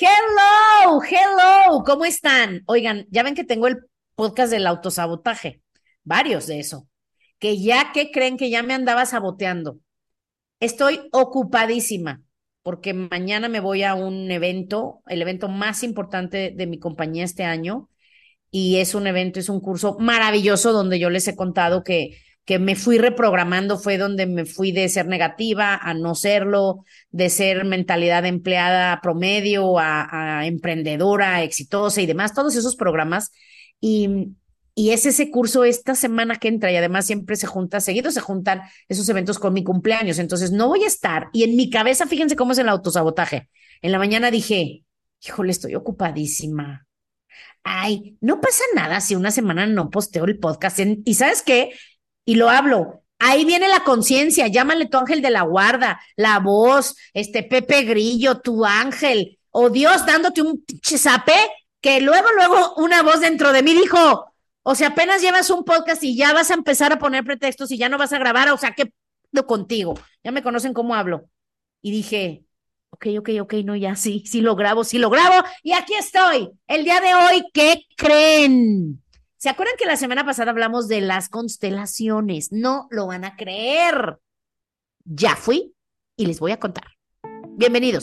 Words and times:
Hello, 0.00 1.00
hello, 1.02 1.82
¿cómo 1.84 2.04
están? 2.04 2.62
Oigan, 2.66 3.06
ya 3.10 3.24
ven 3.24 3.34
que 3.34 3.42
tengo 3.42 3.66
el 3.66 3.78
podcast 4.14 4.52
del 4.52 4.68
autosabotaje, 4.68 5.60
varios 6.04 6.46
de 6.46 6.60
eso, 6.60 6.86
que 7.40 7.60
ya 7.60 7.90
que 7.92 8.12
creen 8.12 8.36
que 8.36 8.48
ya 8.48 8.62
me 8.62 8.74
andaba 8.74 9.06
saboteando. 9.06 9.80
Estoy 10.60 11.00
ocupadísima 11.10 12.22
porque 12.62 12.94
mañana 12.94 13.48
me 13.48 13.58
voy 13.58 13.82
a 13.82 13.94
un 13.96 14.30
evento, 14.30 15.02
el 15.08 15.20
evento 15.20 15.48
más 15.48 15.82
importante 15.82 16.52
de 16.54 16.66
mi 16.68 16.78
compañía 16.78 17.24
este 17.24 17.42
año, 17.42 17.88
y 18.52 18.76
es 18.76 18.94
un 18.94 19.08
evento, 19.08 19.40
es 19.40 19.48
un 19.48 19.60
curso 19.60 19.96
maravilloso 19.98 20.72
donde 20.72 21.00
yo 21.00 21.10
les 21.10 21.26
he 21.26 21.34
contado 21.34 21.82
que 21.82 22.16
que 22.48 22.58
me 22.58 22.76
fui 22.76 22.96
reprogramando 22.96 23.78
fue 23.78 23.98
donde 23.98 24.24
me 24.24 24.46
fui 24.46 24.72
de 24.72 24.88
ser 24.88 25.06
negativa 25.06 25.74
a 25.74 25.92
no 25.92 26.14
serlo, 26.14 26.86
de 27.10 27.28
ser 27.28 27.66
mentalidad 27.66 28.24
empleada 28.24 29.02
promedio 29.02 29.78
a, 29.78 30.46
emprendedora 30.46 31.42
exitosa 31.42 32.00
y 32.00 32.06
demás, 32.06 32.32
todos 32.32 32.56
esos 32.56 32.74
programas. 32.74 33.32
Y, 33.82 34.28
y 34.74 34.92
es 34.92 35.04
ese 35.04 35.30
curso 35.30 35.64
esta 35.64 35.94
semana 35.94 36.36
que 36.36 36.48
entra 36.48 36.72
y 36.72 36.76
además 36.76 37.04
siempre 37.04 37.36
se 37.36 37.46
junta, 37.46 37.80
seguido 37.80 38.10
se 38.10 38.22
juntan 38.22 38.62
esos 38.88 39.06
eventos 39.10 39.38
con 39.38 39.52
mi 39.52 39.62
cumpleaños. 39.62 40.18
Entonces 40.18 40.50
no 40.50 40.68
voy 40.68 40.84
a 40.84 40.86
estar. 40.86 41.28
Y 41.34 41.42
en 41.42 41.54
mi 41.54 41.68
cabeza, 41.68 42.06
fíjense 42.06 42.34
cómo 42.34 42.52
es 42.52 42.58
el 42.58 42.70
autosabotaje. 42.70 43.50
En 43.82 43.92
la 43.92 43.98
mañana 43.98 44.30
dije, 44.30 44.84
híjole, 45.22 45.50
estoy 45.50 45.74
ocupadísima. 45.74 46.86
Ay, 47.62 48.16
no 48.22 48.40
pasa 48.40 48.64
nada 48.74 49.02
si 49.02 49.16
una 49.16 49.32
semana 49.32 49.66
no 49.66 49.90
posteo 49.90 50.24
el 50.24 50.38
podcast. 50.38 50.78
y 51.04 51.12
sabes 51.12 51.42
qué? 51.42 51.72
Y 52.28 52.34
lo 52.34 52.50
hablo. 52.50 53.04
Ahí 53.18 53.46
viene 53.46 53.68
la 53.68 53.84
conciencia, 53.84 54.48
llámale 54.48 54.84
tu 54.84 54.98
ángel 54.98 55.22
de 55.22 55.30
la 55.30 55.44
guarda, 55.44 55.98
la 56.14 56.38
voz, 56.40 56.94
este 57.14 57.42
Pepe 57.42 57.84
Grillo, 57.84 58.40
tu 58.40 58.66
ángel, 58.66 59.38
o 59.50 59.70
Dios 59.70 60.04
dándote 60.04 60.42
un 60.42 60.62
zape, 60.84 61.32
que 61.80 62.02
luego, 62.02 62.28
luego 62.36 62.74
una 62.76 63.02
voz 63.02 63.20
dentro 63.20 63.50
de 63.50 63.62
mí 63.62 63.72
dijo, 63.72 64.30
o 64.62 64.74
sea, 64.74 64.88
apenas 64.88 65.22
llevas 65.22 65.48
un 65.48 65.64
podcast 65.64 66.04
y 66.04 66.18
ya 66.18 66.34
vas 66.34 66.50
a 66.50 66.54
empezar 66.54 66.92
a 66.92 66.98
poner 66.98 67.24
pretextos 67.24 67.70
y 67.70 67.78
ya 67.78 67.88
no 67.88 67.96
vas 67.96 68.12
a 68.12 68.18
grabar, 68.18 68.50
o 68.50 68.58
sea, 68.58 68.74
¿qué 68.74 68.92
contigo? 69.46 69.94
Ya 70.22 70.30
me 70.30 70.42
conocen 70.42 70.74
cómo 70.74 70.94
hablo. 70.94 71.30
Y 71.80 71.92
dije, 71.92 72.44
ok, 72.90 73.06
ok, 73.20 73.30
ok, 73.40 73.54
no, 73.64 73.74
ya 73.74 73.96
sí, 73.96 74.22
sí 74.26 74.42
lo 74.42 74.54
grabo, 74.54 74.84
sí 74.84 74.98
lo 74.98 75.08
grabo, 75.08 75.48
y 75.62 75.72
aquí 75.72 75.94
estoy. 75.94 76.50
El 76.66 76.84
día 76.84 77.00
de 77.00 77.14
hoy, 77.14 77.44
¿qué 77.54 77.86
creen? 77.96 79.02
¿Se 79.40 79.48
acuerdan 79.48 79.76
que 79.78 79.86
la 79.86 79.96
semana 79.96 80.24
pasada 80.24 80.50
hablamos 80.50 80.88
de 80.88 81.00
las 81.00 81.28
constelaciones? 81.28 82.50
No 82.50 82.88
lo 82.90 83.06
van 83.06 83.24
a 83.24 83.36
creer. 83.36 84.18
Ya 85.04 85.36
fui 85.36 85.76
y 86.16 86.26
les 86.26 86.40
voy 86.40 86.50
a 86.50 86.58
contar. 86.58 86.86
Bienvenidos. 87.50 88.02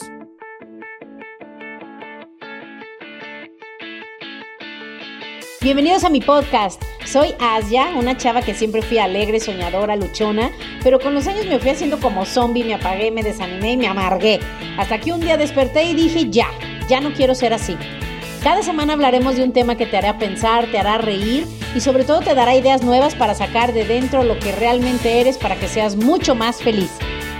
Bienvenidos 5.60 6.04
a 6.04 6.08
mi 6.08 6.22
podcast. 6.22 6.82
Soy 7.04 7.34
Asia, 7.38 7.88
una 7.98 8.16
chava 8.16 8.40
que 8.40 8.54
siempre 8.54 8.80
fui 8.80 8.96
alegre, 8.96 9.38
soñadora, 9.38 9.94
luchona, 9.94 10.50
pero 10.82 10.98
con 10.98 11.12
los 11.12 11.26
años 11.26 11.44
me 11.44 11.58
fui 11.58 11.68
haciendo 11.68 12.00
como 12.00 12.24
zombie, 12.24 12.64
me 12.64 12.72
apagué, 12.72 13.10
me 13.10 13.22
desanimé 13.22 13.72
y 13.72 13.76
me 13.76 13.88
amargué. 13.88 14.40
Hasta 14.78 14.98
que 14.98 15.12
un 15.12 15.20
día 15.20 15.36
desperté 15.36 15.84
y 15.84 15.94
dije, 15.94 16.30
ya, 16.30 16.48
ya 16.88 17.02
no 17.02 17.12
quiero 17.12 17.34
ser 17.34 17.52
así. 17.52 17.76
Cada 18.46 18.62
semana 18.62 18.92
hablaremos 18.92 19.34
de 19.34 19.42
un 19.42 19.52
tema 19.52 19.76
que 19.76 19.86
te 19.86 19.96
hará 19.96 20.18
pensar, 20.18 20.70
te 20.70 20.78
hará 20.78 20.98
reír 20.98 21.48
y 21.74 21.80
sobre 21.80 22.04
todo 22.04 22.20
te 22.20 22.32
dará 22.32 22.54
ideas 22.54 22.84
nuevas 22.84 23.16
para 23.16 23.34
sacar 23.34 23.72
de 23.72 23.84
dentro 23.84 24.22
lo 24.22 24.38
que 24.38 24.52
realmente 24.52 25.20
eres 25.20 25.36
para 25.36 25.58
que 25.58 25.66
seas 25.66 25.96
mucho 25.96 26.36
más 26.36 26.62
feliz. 26.62 26.88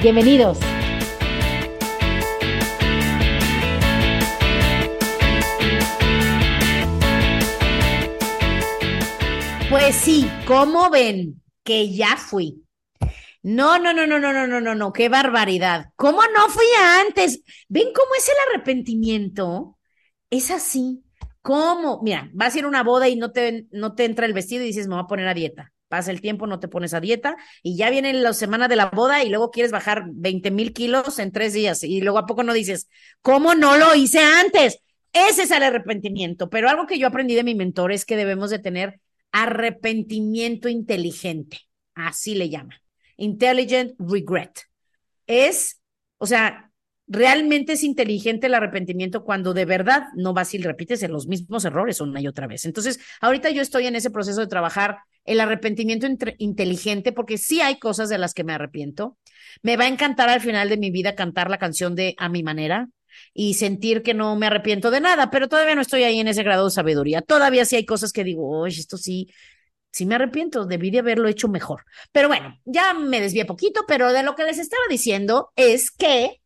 Bienvenidos. 0.02 0.58
Pues 9.70 9.94
sí, 9.94 10.28
¿cómo 10.44 10.90
ven? 10.90 11.40
Que 11.62 11.94
ya 11.94 12.16
fui. 12.16 12.64
No, 13.44 13.78
no, 13.78 13.92
no, 13.92 14.08
no, 14.08 14.18
no, 14.18 14.32
no, 14.32 14.48
no, 14.48 14.60
no, 14.60 14.74
no, 14.74 14.92
qué 14.92 15.08
barbaridad. 15.08 15.84
¿Cómo 15.94 16.22
no 16.34 16.48
fui 16.48 16.66
antes? 17.06 17.44
¿Ven 17.68 17.92
cómo 17.94 18.10
es 18.18 18.28
el 18.28 18.34
arrepentimiento? 18.50 19.75
Es 20.30 20.50
así. 20.50 21.02
¿Cómo? 21.42 22.00
Mira, 22.02 22.30
vas 22.34 22.54
a 22.54 22.58
ir 22.58 22.64
a 22.64 22.68
una 22.68 22.82
boda 22.82 23.08
y 23.08 23.16
no 23.16 23.30
te, 23.32 23.66
no 23.70 23.94
te 23.94 24.04
entra 24.04 24.26
el 24.26 24.32
vestido 24.32 24.64
y 24.64 24.66
dices, 24.66 24.88
me 24.88 24.94
voy 24.94 25.04
a 25.04 25.06
poner 25.06 25.28
a 25.28 25.34
dieta. 25.34 25.72
Pasa 25.88 26.10
el 26.10 26.20
tiempo, 26.20 26.48
no 26.48 26.58
te 26.58 26.66
pones 26.66 26.94
a 26.94 27.00
dieta 27.00 27.36
y 27.62 27.76
ya 27.76 27.90
viene 27.90 28.12
la 28.12 28.32
semana 28.32 28.66
de 28.66 28.74
la 28.74 28.86
boda 28.86 29.22
y 29.22 29.28
luego 29.28 29.52
quieres 29.52 29.70
bajar 29.70 30.06
20 30.08 30.50
mil 30.50 30.72
kilos 30.72 31.20
en 31.20 31.30
tres 31.30 31.52
días 31.52 31.84
y 31.84 32.00
luego 32.00 32.18
a 32.18 32.26
poco 32.26 32.42
no 32.42 32.52
dices, 32.52 32.88
¿cómo 33.22 33.54
no 33.54 33.76
lo 33.76 33.94
hice 33.94 34.18
antes? 34.18 34.80
Ese 35.12 35.44
es 35.44 35.50
el 35.52 35.62
arrepentimiento. 35.62 36.50
Pero 36.50 36.68
algo 36.68 36.86
que 36.86 36.98
yo 36.98 37.06
aprendí 37.06 37.36
de 37.36 37.44
mi 37.44 37.54
mentor 37.54 37.92
es 37.92 38.04
que 38.04 38.16
debemos 38.16 38.50
de 38.50 38.58
tener 38.58 39.00
arrepentimiento 39.30 40.68
inteligente. 40.68 41.60
Así 41.94 42.34
le 42.34 42.50
llama. 42.50 42.74
Intelligent 43.16 43.94
regret. 43.98 44.62
Es, 45.28 45.80
o 46.18 46.26
sea, 46.26 46.65
realmente 47.06 47.74
es 47.74 47.84
inteligente 47.84 48.46
el 48.46 48.54
arrepentimiento 48.54 49.24
cuando 49.24 49.54
de 49.54 49.64
verdad 49.64 50.04
no 50.16 50.32
vas 50.32 50.54
y 50.54 50.58
repites 50.58 51.08
los 51.08 51.26
mismos 51.26 51.64
errores 51.64 52.00
una 52.00 52.20
y 52.20 52.26
otra 52.26 52.46
vez. 52.46 52.64
Entonces, 52.64 52.98
ahorita 53.20 53.50
yo 53.50 53.62
estoy 53.62 53.86
en 53.86 53.96
ese 53.96 54.10
proceso 54.10 54.40
de 54.40 54.46
trabajar 54.46 54.98
el 55.24 55.40
arrepentimiento 55.40 56.06
inteligente 56.38 57.12
porque 57.12 57.38
sí 57.38 57.60
hay 57.60 57.78
cosas 57.78 58.08
de 58.08 58.18
las 58.18 58.34
que 58.34 58.44
me 58.44 58.52
arrepiento. 58.52 59.16
Me 59.62 59.76
va 59.76 59.84
a 59.84 59.88
encantar 59.88 60.28
al 60.28 60.40
final 60.40 60.68
de 60.68 60.76
mi 60.76 60.90
vida 60.90 61.14
cantar 61.14 61.50
la 61.50 61.58
canción 61.58 61.94
de 61.94 62.14
A 62.18 62.28
mi 62.28 62.42
manera 62.42 62.88
y 63.32 63.54
sentir 63.54 64.02
que 64.02 64.14
no 64.14 64.36
me 64.36 64.46
arrepiento 64.46 64.90
de 64.90 65.00
nada, 65.00 65.30
pero 65.30 65.48
todavía 65.48 65.74
no 65.74 65.80
estoy 65.80 66.02
ahí 66.02 66.20
en 66.20 66.28
ese 66.28 66.42
grado 66.42 66.66
de 66.66 66.70
sabiduría. 66.70 67.22
Todavía 67.22 67.64
sí 67.64 67.76
hay 67.76 67.86
cosas 67.86 68.12
que 68.12 68.24
digo, 68.24 68.48
oye, 68.48 68.78
esto 68.78 68.98
sí, 68.98 69.28
sí 69.90 70.06
me 70.06 70.16
arrepiento, 70.16 70.66
debí 70.66 70.90
de 70.90 70.98
haberlo 71.00 71.28
hecho 71.28 71.48
mejor. 71.48 71.84
Pero 72.12 72.28
bueno, 72.28 72.60
ya 72.64 72.94
me 72.94 73.20
desvié 73.20 73.44
poquito, 73.44 73.84
pero 73.88 74.12
de 74.12 74.22
lo 74.22 74.34
que 74.34 74.44
les 74.44 74.58
estaba 74.58 74.82
diciendo 74.88 75.50
es 75.56 75.90
que 75.90 76.40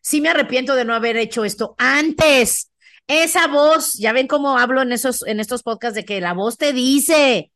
sí 0.00 0.20
me 0.20 0.30
arrepiento 0.30 0.74
de 0.74 0.84
no 0.84 0.94
haber 0.94 1.16
hecho 1.16 1.44
esto 1.44 1.74
antes. 1.78 2.70
Esa 3.06 3.48
voz, 3.48 3.94
ya 3.94 4.12
ven 4.12 4.26
cómo 4.28 4.58
hablo 4.58 4.82
en 4.82 4.92
esos, 4.92 5.26
en 5.26 5.40
estos 5.40 5.62
podcasts 5.62 5.96
de 5.96 6.04
que 6.04 6.20
la 6.20 6.32
voz 6.32 6.56
te 6.56 6.72
dice 6.72 7.50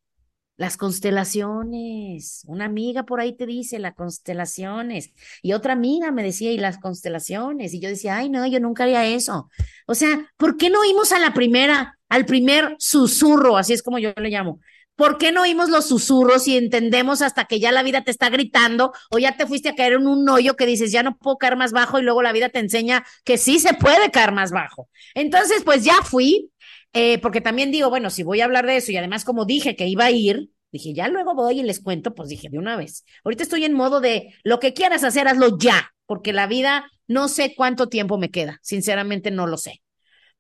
las 0.57 0.77
constelaciones. 0.77 2.43
Una 2.47 2.67
amiga 2.67 3.05
por 3.05 3.21
ahí 3.21 3.37
te 3.37 3.47
dice 3.47 3.79
las 3.79 3.95
constelaciones. 3.95 5.11
Y 5.43 5.53
otra 5.53 5.73
amiga 5.73 6.11
me 6.11 6.23
decía, 6.23 6.53
y 6.53 6.59
las 6.59 6.79
constelaciones. 6.79 7.75
Y 7.75 7.81
yo 7.81 7.89
decía, 7.89 8.17
ay, 8.17 8.31
no, 8.31 8.47
yo 8.47 8.61
nunca 8.61 8.85
haría 8.85 9.07
eso. 9.07 9.49
O 9.87 9.95
sea, 9.95 10.31
¿por 10.37 10.57
qué 10.57 10.71
no 10.71 10.81
oímos 10.81 11.13
a 11.13 11.19
la 11.19 11.35
primera, 11.35 11.99
al 12.09 12.27
primer 12.27 12.77
susurro? 12.79 13.57
Así 13.57 13.73
es 13.73 13.83
como 13.83 13.99
yo 13.99 14.13
le 14.17 14.31
llamo. 14.31 14.61
¿Por 14.97 15.19
qué 15.19 15.33
no 15.33 15.43
oímos 15.43 15.71
los 15.71 15.89
susurros 15.89 16.47
y 16.47 16.57
entendemos 16.57 17.21
hasta 17.21 17.47
que 17.47 17.59
ya 17.59 17.73
la 17.73 17.83
vida 17.83 18.05
te 18.05 18.13
está 18.13 18.31
gritando 18.31 18.93
o 19.11 19.19
ya 19.19 19.37
te 19.37 19.47
fuiste 19.47 19.71
a 19.71 19.75
caer 19.75 19.95
en 19.95 20.07
un 20.07 20.29
hoyo 20.29 20.55
que 20.55 20.67
dices, 20.67 20.93
ya 20.93 21.03
no 21.03 21.17
puedo 21.17 21.37
caer 21.37 21.57
más 21.57 21.73
bajo 21.73 21.99
y 21.99 22.03
luego 22.03 22.23
la 22.23 22.33
vida 22.33 22.49
te 22.49 22.61
enseña 22.61 23.05
que 23.25 23.37
sí 23.37 23.59
se 23.59 23.75
puede 23.75 24.11
caer 24.13 24.33
más 24.33 24.53
bajo? 24.53 24.89
Entonces, 25.15 25.63
pues 25.65 25.85
ya 25.85 25.97
fui, 26.05 26.53
eh, 26.93 27.19
porque 27.19 27.41
también 27.41 27.73
digo, 27.73 27.91
bueno, 27.91 28.09
si 28.09 28.23
voy 28.23 28.41
a 28.41 28.45
hablar 28.45 28.67
de 28.67 28.77
eso 28.77 28.93
y 28.93 28.97
además 28.97 29.25
como 29.25 29.45
dije 29.45 29.75
que 29.75 29.89
iba 29.89 30.05
a 30.05 30.11
ir, 30.13 30.51
dije, 30.71 30.95
ya 30.95 31.09
luego 31.09 31.35
voy 31.35 31.61
y 31.61 31.63
les 31.65 31.81
cuento, 31.81 32.15
pues 32.15 32.29
dije 32.29 32.49
de 32.49 32.59
una 32.59 32.77
vez. 32.77 33.05
Ahorita 33.25 33.43
estoy 33.43 33.65
en 33.65 33.75
modo 33.75 34.01
de 34.01 34.35
lo 34.45 34.61
que 34.61 34.75
quieras 34.75 35.03
hacer, 35.03 35.27
hazlo 35.27 35.59
ya, 35.59 35.93
porque 36.07 36.33
la 36.33 36.47
vida 36.47 36.89
no 37.09 37.29
sé 37.29 37.55
cuánto 37.57 37.89
tiempo 37.89 38.17
me 38.19 38.31
queda, 38.31 38.61
sinceramente 38.63 39.31
no 39.31 39.47
lo 39.47 39.57
sé. 39.57 39.83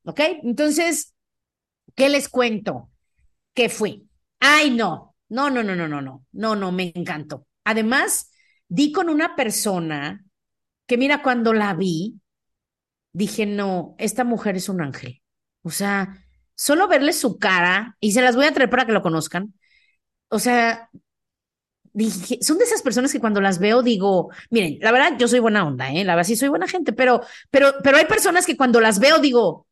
¿Ok? 0.04 0.20
Entonces, 0.42 1.14
¿qué 1.96 2.08
les 2.08 2.28
cuento? 2.28 2.90
¿Qué 3.54 3.68
fui? 3.68 4.08
Ay, 4.40 4.70
no, 4.70 5.14
no, 5.28 5.50
no, 5.50 5.62
no, 5.62 5.74
no, 5.74 5.88
no, 5.88 6.00
no, 6.02 6.24
no, 6.32 6.56
no, 6.56 6.72
me 6.72 6.92
encantó. 6.94 7.46
Además, 7.64 8.30
di 8.68 8.92
con 8.92 9.08
una 9.08 9.36
persona 9.36 10.24
que 10.86 10.98
mira, 10.98 11.22
cuando 11.22 11.52
la 11.54 11.74
vi, 11.74 12.20
dije, 13.12 13.46
no, 13.46 13.94
esta 13.98 14.24
mujer 14.24 14.56
es 14.56 14.68
un 14.68 14.82
ángel. 14.82 15.22
O 15.62 15.70
sea, 15.70 16.24
solo 16.54 16.88
verle 16.88 17.12
su 17.12 17.38
cara, 17.38 17.96
y 18.00 18.12
se 18.12 18.22
las 18.22 18.36
voy 18.36 18.46
a 18.46 18.52
traer 18.54 18.70
para 18.70 18.86
que 18.86 18.92
lo 18.92 19.02
conozcan. 19.02 19.54
O 20.28 20.38
sea, 20.38 20.90
dije, 21.92 22.38
son 22.42 22.58
de 22.58 22.64
esas 22.64 22.82
personas 22.82 23.12
que 23.12 23.20
cuando 23.20 23.40
las 23.40 23.58
veo 23.58 23.82
digo, 23.82 24.30
miren, 24.50 24.78
la 24.80 24.92
verdad, 24.92 25.16
yo 25.18 25.28
soy 25.28 25.38
buena 25.40 25.66
onda, 25.66 25.90
¿eh? 25.92 26.04
La 26.04 26.14
verdad, 26.14 26.26
sí 26.28 26.36
soy 26.36 26.48
buena 26.48 26.66
gente, 26.68 26.92
pero, 26.92 27.22
pero, 27.50 27.74
pero 27.82 27.96
hay 27.98 28.06
personas 28.06 28.46
que 28.46 28.56
cuando 28.56 28.80
las 28.80 28.98
veo 28.98 29.18
digo, 29.20 29.66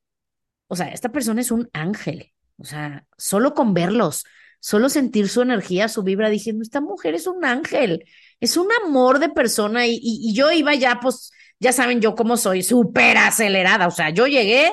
o 0.69 0.77
sea, 0.77 0.89
esta 0.89 1.11
persona 1.11 1.41
es 1.41 1.51
un 1.51 1.69
ángel. 1.73 2.33
O 2.59 2.65
sea, 2.65 3.07
solo 3.19 3.55
con 3.55 3.75
verlos, 3.75 4.25
solo 4.63 4.89
sentir 4.89 5.29
su 5.29 5.43
energía, 5.43 5.89
su 5.89 6.05
vibra, 6.05 6.31
dije, 6.31 6.55
esta 6.63 6.81
mujer 6.81 7.17
es 7.17 7.27
un 7.27 7.45
ángel, 7.45 8.05
es 8.41 8.57
un 8.57 8.69
amor 8.85 9.19
de 9.19 9.29
persona 9.29 9.87
y, 9.89 10.33
yo 10.35 10.53
iba 10.53 10.73
ya, 10.75 11.01
pues, 11.01 11.33
ya 11.59 11.73
saben 11.73 12.01
yo 12.01 12.15
cómo 12.15 12.37
soy, 12.37 12.63
súper 12.63 13.19
acelerada, 13.19 13.89
o 13.89 13.91
sea, 13.91 14.11
yo 14.11 14.27
llegué 14.29 14.73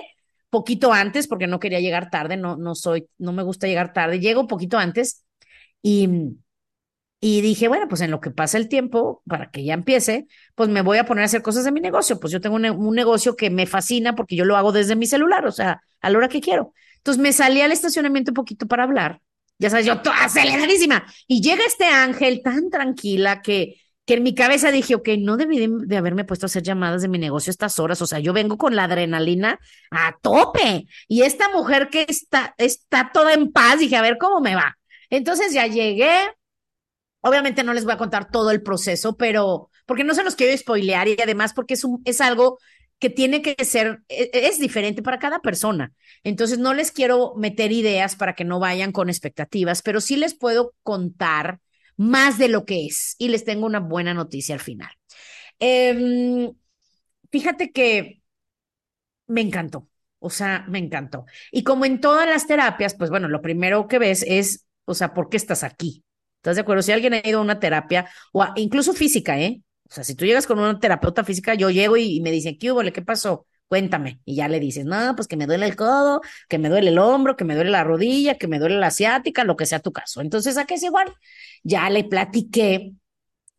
poquito 0.52 0.94
antes 0.94 1.28
porque 1.28 1.48
no 1.48 1.60
quería 1.60 1.80
llegar 1.80 2.12
tarde, 2.12 2.38
no, 2.38 2.56
no 2.56 2.76
soy, 2.76 3.10
no 3.18 3.34
me 3.34 3.42
gusta 3.44 3.68
llegar 3.68 3.92
tarde, 3.92 4.20
llego 4.20 4.48
poquito 4.48 4.78
antes 4.78 5.26
y, 5.82 6.38
Y 7.22 7.42
dije, 7.42 7.68
bueno, 7.68 7.88
pues 7.90 8.02
en 8.02 8.12
lo 8.12 8.22
que 8.22 8.32
pasa 8.32 8.58
el 8.58 8.70
tiempo, 8.70 9.24
para 9.28 9.50
que 9.52 9.64
ya 9.64 9.74
empiece, 9.74 10.28
pues 10.56 10.70
me 10.70 10.82
voy 10.82 11.00
a 11.00 11.06
poner 11.06 11.24
a 11.24 11.26
hacer 11.26 11.42
cosas 11.42 11.66
de 11.66 11.72
mi 11.72 11.82
negocio. 11.82 12.20
Pues 12.20 12.32
yo 12.32 12.40
tengo 12.42 12.56
un, 12.56 12.66
un 12.66 12.96
negocio 12.96 13.36
que 13.36 13.50
me 13.50 13.66
fascina 13.66 14.16
porque 14.16 14.36
yo 14.38 14.46
lo 14.46 14.56
hago 14.56 14.72
desde 14.72 14.96
mi 14.96 15.06
celular, 15.08 15.46
o 15.46 15.52
sea, 15.52 15.82
a 16.02 16.10
la 16.10 16.18
hora 16.18 16.30
que 16.30 16.42
quiero. 16.42 16.74
Entonces 16.98 17.22
me 17.22 17.34
salí 17.34 17.62
al 17.62 17.72
estacionamiento 17.74 18.32
un 18.32 18.36
poquito 18.36 18.68
para 18.68 18.84
hablar. 18.84 19.22
Ya 19.60 19.70
sabes, 19.70 19.86
yo 19.86 20.02
toda 20.02 20.24
aceleradísima. 20.24 21.06
Y 21.28 21.42
llega 21.42 21.66
este 21.66 21.86
ángel 21.86 22.42
tan 22.42 22.70
tranquila 22.70 23.42
que, 23.42 23.76
que 24.06 24.16
en 24.16 24.24
mi 24.24 24.34
cabeza 24.34 24.72
dije, 24.72 24.96
ok, 24.96 25.10
no 25.20 25.36
debí 25.36 25.68
de, 25.68 25.98
haberme 25.98 26.24
puesto 26.24 26.46
a 26.46 26.48
hacer 26.48 26.64
llamadas 26.64 27.02
de 27.02 27.10
mi 27.10 27.20
negocio 27.20 27.52
estas 27.52 27.78
horas. 27.78 28.02
O 28.02 28.08
sea, 28.08 28.20
yo 28.20 28.32
vengo 28.34 28.58
con 28.58 28.76
la 28.76 28.86
adrenalina 28.86 29.60
a 29.92 30.18
tope. 30.22 30.88
Y 31.08 31.24
esta 31.24 31.50
mujer 31.50 31.90
que 31.90 32.06
está, 32.08 32.56
está 32.58 33.12
toda 33.14 33.34
en 33.34 33.52
paz, 33.52 33.80
dije, 33.80 33.98
a 33.98 34.02
ver 34.02 34.18
cómo 34.18 34.40
me 34.40 34.56
va. 34.56 34.78
Entonces 35.10 35.54
ya 35.54 35.68
llegué, 35.68 36.30
Obviamente 37.22 37.64
no 37.64 37.74
les 37.74 37.84
voy 37.84 37.94
a 37.94 37.98
contar 37.98 38.32
todo 38.32 38.52
el 38.52 38.62
proceso, 38.62 39.18
pero 39.18 39.70
porque 39.86 40.04
no 40.04 40.14
se 40.14 40.24
los 40.24 40.36
quiero 40.36 40.58
spoilear 40.58 41.08
y 41.10 41.18
además 41.22 41.54
porque 41.54 41.74
es, 41.74 41.84
es 42.06 42.22
algo 42.22 42.60
que 43.00 43.10
tiene 43.10 43.42
que 43.42 43.64
ser, 43.66 44.02
e, 44.10 44.30
e, 44.34 44.48
es, 44.48 44.60
diferente 44.60 45.02
para 45.02 45.20
cada 45.20 45.40
persona. 45.40 45.94
Entonces 46.24 46.60
no 46.60 46.74
les 46.74 46.92
quiero 46.92 47.34
meter 47.36 47.72
ideas 47.72 48.16
para 48.16 48.36
que 48.36 48.44
no 48.44 48.60
vayan 48.60 48.92
con 48.92 49.10
expectativas, 49.10 49.82
pero 49.82 50.02
sí 50.02 50.18
les 50.18 50.36
puedo 50.36 50.76
contar 50.84 51.60
más 51.98 52.38
de 52.38 52.50
lo 52.50 52.66
que 52.66 52.86
es 52.86 53.16
y 53.18 53.30
les 53.30 53.46
tengo 53.46 53.66
una 53.66 53.80
buena 53.80 54.14
noticia 54.14 54.56
al 54.56 54.62
final. 54.62 54.92
Em, 55.60 56.54
fíjate 57.32 57.72
que 57.72 58.22
me 59.28 59.42
encantó, 59.42 59.88
o 60.20 60.30
sea, 60.30 60.66
me 60.68 60.80
encantó. 60.80 61.26
Y 61.52 61.64
como 61.64 61.86
en 61.86 62.02
todas 62.02 62.28
las 62.28 62.48
terapias, 62.48 62.96
pues 62.96 63.10
bueno, 63.10 63.28
lo 63.28 63.42
primero 63.42 63.88
que 63.88 64.00
ves 64.00 64.24
es, 64.28 64.66
o 64.86 64.94
sea, 64.94 65.14
¿por 65.14 65.30
qué 65.30 65.38
estás 65.38 65.64
aquí? 65.64 66.04
¿Estás 66.38 66.56
de 66.56 66.62
acuerdo? 66.62 66.82
Si 66.84 66.92
alguien 66.92 67.14
ha 67.14 67.28
ido 67.28 67.40
a 67.40 67.44
una 67.44 67.60
terapia, 67.60 68.10
o 68.34 68.46
incluso 68.56 68.94
física, 68.94 69.40
¿eh? 69.40 69.62
O 69.90 69.94
sea, 69.94 70.04
si 70.04 70.16
tú 70.16 70.26
llegas 70.26 70.46
con 70.46 70.60
una 70.60 70.80
terapeuta 70.80 71.24
física, 71.24 71.56
yo 71.56 71.70
llego 71.70 71.98
y, 71.98 72.22
me 72.22 72.32
dicen, 72.32 72.58
¿qué 72.58 72.72
hubo? 72.72 72.82
¿Qué 72.92 73.02
pasó? 73.02 73.48
Cuéntame. 73.68 74.20
Y 74.26 74.36
ya 74.36 74.48
le 74.48 74.60
dices, 74.60 74.86
no, 74.86 75.16
pues 75.16 75.28
que 75.28 75.38
me 75.38 75.48
duele 75.48 75.66
el 75.66 75.76
codo, 75.76 76.22
que 76.48 76.60
me 76.60 76.70
duele 76.70 76.90
el 76.90 77.00
hombro, 77.00 77.36
que 77.36 77.46
me 77.46 77.56
duele 77.56 77.72
la 77.72 77.84
rodilla, 77.84 78.36
que 78.36 78.48
me 78.48 78.60
duele 78.60 78.78
la 78.78 78.88
asiática, 78.88 79.44
lo 79.44 79.56
que 79.56 79.66
sea 79.66 79.80
tu 79.80 79.92
caso. 79.92 80.22
Entonces, 80.22 80.58
¿a 80.58 80.66
qué 80.66 80.76
es 80.76 80.84
igual? 80.84 81.14
Ya 81.64 81.90
le 81.90 82.04
platiqué 82.04 82.94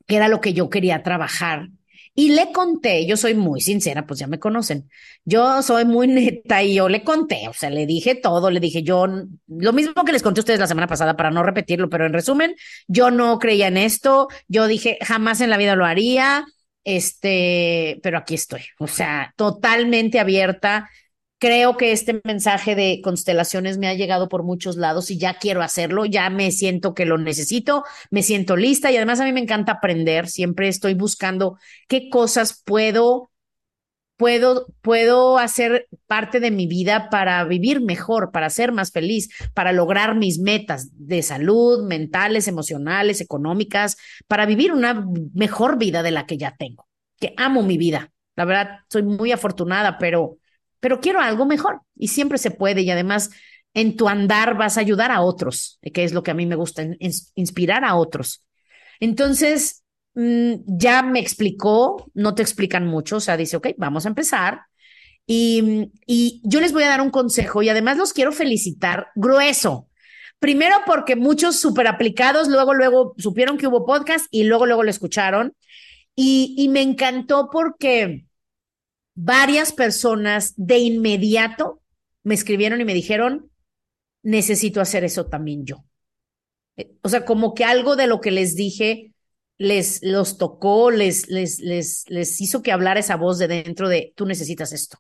que 0.07 0.17
era 0.17 0.29
lo 0.29 0.41
que 0.41 0.53
yo 0.53 0.71
quería 0.71 1.03
trabajar 1.03 1.69
y 2.15 2.31
le 2.31 2.53
conté, 2.53 3.07
yo 3.07 3.17
soy 3.17 3.35
muy 3.35 3.61
sincera, 3.61 4.07
pues 4.07 4.21
ya 4.21 4.27
me 4.27 4.39
conocen. 4.39 4.91
Yo 5.25 5.63
soy 5.63 5.85
muy 5.85 6.07
neta 6.09 6.63
y 6.63 6.75
yo 6.75 6.89
le 6.89 7.03
conté, 7.05 7.49
o 7.49 7.53
sea, 7.53 7.71
le 7.71 7.87
dije 7.87 8.15
todo, 8.15 8.51
le 8.51 8.61
dije 8.61 8.83
yo, 8.83 9.07
lo 9.47 9.73
mismo 9.73 10.05
que 10.05 10.13
les 10.13 10.23
conté 10.23 10.41
a 10.41 10.43
ustedes 10.43 10.61
la 10.61 10.67
semana 10.67 10.87
pasada 10.87 11.17
para 11.17 11.31
no 11.31 11.43
repetirlo, 11.43 11.89
pero 11.89 12.07
en 12.07 12.13
resumen, 12.13 12.55
yo 12.89 13.11
no 13.11 13.39
creía 13.39 13.69
en 13.69 13.77
esto, 13.77 14.29
yo 14.49 14.67
dije 14.67 14.99
jamás 15.03 15.41
en 15.41 15.51
la 15.51 15.57
vida 15.57 15.77
lo 15.77 15.87
haría, 15.87 16.45
este, 16.85 18.01
pero 18.03 18.19
aquí 18.19 18.35
estoy, 18.35 18.63
o 18.79 18.87
sea, 18.87 19.33
totalmente 19.37 20.19
abierta 20.19 20.89
Creo 21.41 21.79
que 21.79 21.93
este 21.93 22.21
mensaje 22.25 22.75
de 22.75 23.01
constelaciones 23.03 23.79
me 23.79 23.89
ha 23.89 23.95
llegado 23.95 24.29
por 24.29 24.43
muchos 24.43 24.77
lados 24.77 25.11
y 25.11 25.17
ya 25.17 25.39
quiero 25.39 25.63
hacerlo, 25.63 26.05
ya 26.05 26.29
me 26.29 26.53
siento 26.53 26.93
que 26.93 27.07
lo 27.07 27.17
necesito, 27.17 27.83
me 28.11 28.23
siento 28.23 28.57
lista 28.57 28.93
y 28.93 28.99
además 28.99 29.21
a 29.21 29.25
mí 29.25 29.33
me 29.33 29.41
encanta 29.41 29.73
aprender, 29.73 30.29
siempre 30.29 30.69
estoy 30.69 30.93
buscando 30.93 31.57
qué 31.89 32.11
cosas 32.11 32.63
puedo 32.63 33.31
puedo 34.19 34.67
puedo 34.83 35.39
hacer 35.39 35.89
parte 36.07 36.41
de 36.41 36.51
mi 36.51 36.67
vida 36.67 37.09
para 37.09 37.43
vivir 37.45 37.81
mejor, 37.81 38.33
para 38.33 38.51
ser 38.51 38.71
más 38.71 38.93
feliz, 38.93 39.31
para 39.55 39.73
lograr 39.73 40.17
mis 40.17 40.39
metas 40.41 40.91
de 40.93 41.23
salud, 41.23 41.87
mentales, 41.89 42.49
emocionales, 42.49 43.23
económicas, 43.23 43.97
para 44.29 44.45
vivir 44.45 44.73
una 44.73 45.07
mejor 45.33 45.79
vida 45.79 46.03
de 46.03 46.11
la 46.11 46.27
que 46.27 46.37
ya 46.37 46.55
tengo. 46.55 46.87
Que 47.19 47.33
amo 47.39 47.63
mi 47.63 47.79
vida. 47.79 48.13
La 48.37 48.45
verdad, 48.45 48.81
soy 48.91 49.05
muy 49.05 49.33
afortunada, 49.33 49.97
pero 49.97 50.37
pero 50.81 51.01
quiero 51.01 51.21
algo 51.21 51.47
mejor 51.47 51.83
y 51.95 52.09
siempre 52.09 52.39
se 52.39 52.51
puede 52.51 52.83
y 52.83 52.91
además 52.91 53.31
en 53.75 53.97
tu 53.97 54.09
andar 54.09 54.57
vas 54.57 54.77
a 54.77 54.81
ayudar 54.81 55.11
a 55.13 55.21
otros, 55.21 55.79
que 55.95 56.05
es 56.05 56.13
lo 56.13 56.23
que 56.23 56.31
a 56.31 56.35
mí 56.35 56.47
me 56.47 56.57
gusta, 56.57 56.85
inspirar 57.35 57.85
a 57.85 57.95
otros. 57.95 58.45
Entonces, 58.99 59.85
mm, 60.15 60.55
ya 60.67 61.03
me 61.03 61.21
explicó, 61.21 62.11
no 62.15 62.35
te 62.35 62.43
explican 62.43 62.87
mucho, 62.87 63.17
o 63.17 63.21
sea, 63.21 63.37
dice, 63.37 63.57
ok, 63.57 63.69
vamos 63.77 64.07
a 64.07 64.09
empezar. 64.09 64.63
Y, 65.27 65.93
y 66.07 66.43
yo 66.45 66.61
les 66.61 66.73
voy 66.73 66.83
a 66.83 66.89
dar 66.89 67.01
un 67.01 67.11
consejo 67.11 67.63
y 67.63 67.69
además 67.69 67.97
los 67.97 68.13
quiero 68.13 68.33
felicitar 68.33 69.09
grueso. 69.15 69.89
Primero 70.41 70.77
porque 70.87 71.17
muchos 71.17 71.61
súper 71.61 71.87
aplicados, 71.87 72.49
luego, 72.49 72.75
luego 72.75 73.15
supieron 73.19 73.59
que 73.59 73.67
hubo 73.69 73.87
podcast 73.87 74.27
y 74.31 74.45
luego, 74.45 74.67
luego 74.67 74.83
lo 74.83 74.91
escucharon. 74.91 75.55
Y, 76.17 76.55
y 76.59 76.69
me 76.69 76.83
encantó 76.83 77.51
porque 77.53 78.25
varias 79.23 79.73
personas 79.73 80.55
de 80.57 80.79
inmediato 80.79 81.83
me 82.23 82.35
escribieron 82.35 82.81
y 82.81 82.85
me 82.85 82.95
dijeron, 82.95 83.51
necesito 84.23 84.81
hacer 84.81 85.05
eso 85.05 85.27
también 85.27 85.65
yo. 85.67 85.85
Eh, 86.77 86.93
o 87.03 87.09
sea, 87.09 87.25
como 87.25 87.55
que 87.55 87.65
algo 87.65 87.97
de 87.97 88.07
lo 88.07 88.21
que 88.21 88.31
les 88.31 88.57
dije 88.57 89.15
les 89.59 90.03
los 90.03 90.39
tocó, 90.39 90.91
les, 90.91 91.29
les, 91.29 91.61
les, 91.61 92.05
les 92.09 92.41
hizo 92.41 92.63
que 92.63 92.73
hablara 92.73 93.01
esa 93.01 93.17
voz 93.17 93.39
de 93.39 93.47
dentro 93.47 93.91
de 93.91 94.15
tú 94.17 94.25
necesitas 94.25 94.73
esto. 94.73 94.99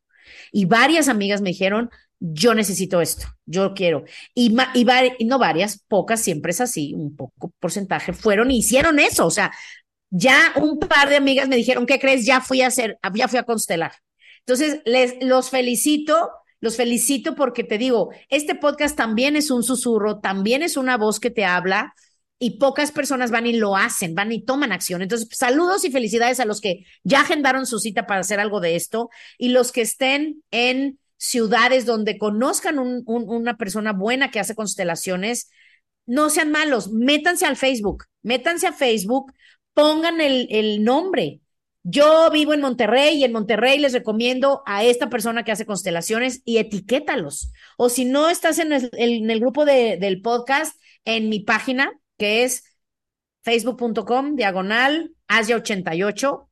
Y 0.53 0.67
varias 0.67 1.09
amigas 1.09 1.41
me 1.41 1.49
dijeron, 1.49 1.89
yo 2.19 2.53
necesito 2.55 3.01
esto, 3.01 3.27
yo 3.47 3.73
quiero. 3.73 4.05
Y, 4.35 4.55
y, 4.75 4.87
y, 5.19 5.25
no 5.25 5.39
varias, 5.39 5.83
pocas, 5.89 6.21
siempre 6.21 6.51
es 6.51 6.61
así, 6.61 6.93
un 6.95 7.17
poco 7.17 7.55
porcentaje, 7.59 8.13
fueron 8.13 8.51
y 8.51 8.59
hicieron 8.59 8.99
eso. 8.99 9.27
O 9.27 9.31
sea, 9.31 9.51
ya 10.11 10.53
un 10.57 10.79
par 10.79 11.09
de 11.09 11.17
amigas 11.17 11.49
me 11.49 11.57
dijeron, 11.57 11.87
¿qué 11.87 11.99
crees? 11.99 12.27
Ya 12.27 12.43
fui 12.43 12.61
a 12.61 12.67
hacer, 12.67 12.99
ya 13.15 13.29
fui 13.29 13.39
a 13.39 13.45
constelar. 13.45 13.93
Entonces, 14.41 14.81
les, 14.85 15.15
los 15.23 15.51
felicito, 15.51 16.31
los 16.61 16.77
felicito 16.77 17.35
porque 17.35 17.65
te 17.65 17.79
digo, 17.79 18.11
este 18.29 18.55
podcast 18.55 18.97
también 18.97 19.37
es 19.37 19.51
un 19.51 19.63
susurro, 19.63 20.21
también 20.21 20.63
es 20.63 20.77
una 20.77 20.97
voz 20.97 21.21
que 21.21 21.31
te 21.31 21.45
habla 21.45 21.95
y 22.39 22.59
pocas 22.59 22.91
personas 22.91 23.31
van 23.31 23.47
y 23.47 23.53
lo 23.53 23.77
hacen, 23.77 24.15
van 24.15 24.33
y 24.33 24.43
toman 24.43 24.73
acción. 24.73 25.03
Entonces, 25.03 25.29
saludos 25.31 25.85
y 25.85 25.91
felicidades 25.93 26.41
a 26.41 26.47
los 26.47 26.61
que 26.61 26.85
ya 27.05 27.21
agendaron 27.21 27.67
su 27.67 27.79
cita 27.79 28.07
para 28.07 28.21
hacer 28.21 28.41
algo 28.41 28.61
de 28.61 28.77
esto 28.77 29.11
y 29.37 29.51
los 29.51 29.73
que 29.73 29.83
estén 29.83 30.43
en 30.51 30.99
ciudades 31.19 31.85
donde 31.85 32.17
conozcan 32.17 32.79
un, 32.79 33.03
una 33.07 33.59
persona 33.59 33.93
buena 33.93 34.31
que 34.31 34.41
hace 34.41 34.55
constelaciones, 34.55 35.51
no 36.07 36.31
sean 36.31 36.51
malos, 36.51 36.91
métanse 36.91 37.45
al 37.45 37.57
Facebook, 37.57 38.05
métanse 38.23 38.67
a 38.67 38.73
Facebook, 38.73 39.33
pongan 39.75 40.23
el, 40.23 40.49
el 40.51 40.83
nombre, 40.83 41.41
yo 41.83 42.31
vivo 42.31 42.53
en 42.53 42.61
Monterrey 42.61 43.17
y 43.17 43.25
en 43.25 43.33
Monterrey 43.33 43.79
les 43.79 43.93
recomiendo 43.93 44.63
a 44.67 44.85
esta 44.85 45.09
persona 45.09 45.45
que 45.45 45.53
hace 45.53 45.67
constelaciones 45.67 46.43
y 46.45 46.59
etiquétalos. 46.59 47.53
O 47.79 47.89
si 47.89 48.05
no 48.05 48.29
estás 48.29 48.59
en 48.59 48.73
el, 48.73 49.41
grupo 49.41 49.65
de, 49.65 49.97
del 49.97 50.21
podcast, 50.21 50.79
en 51.05 51.29
mi 51.29 51.41
página, 51.41 51.91
que 52.19 52.45
es 52.45 52.65
facebook.com, 53.43 54.37
diagonal, 54.37 55.13
Asia88, 55.29 56.49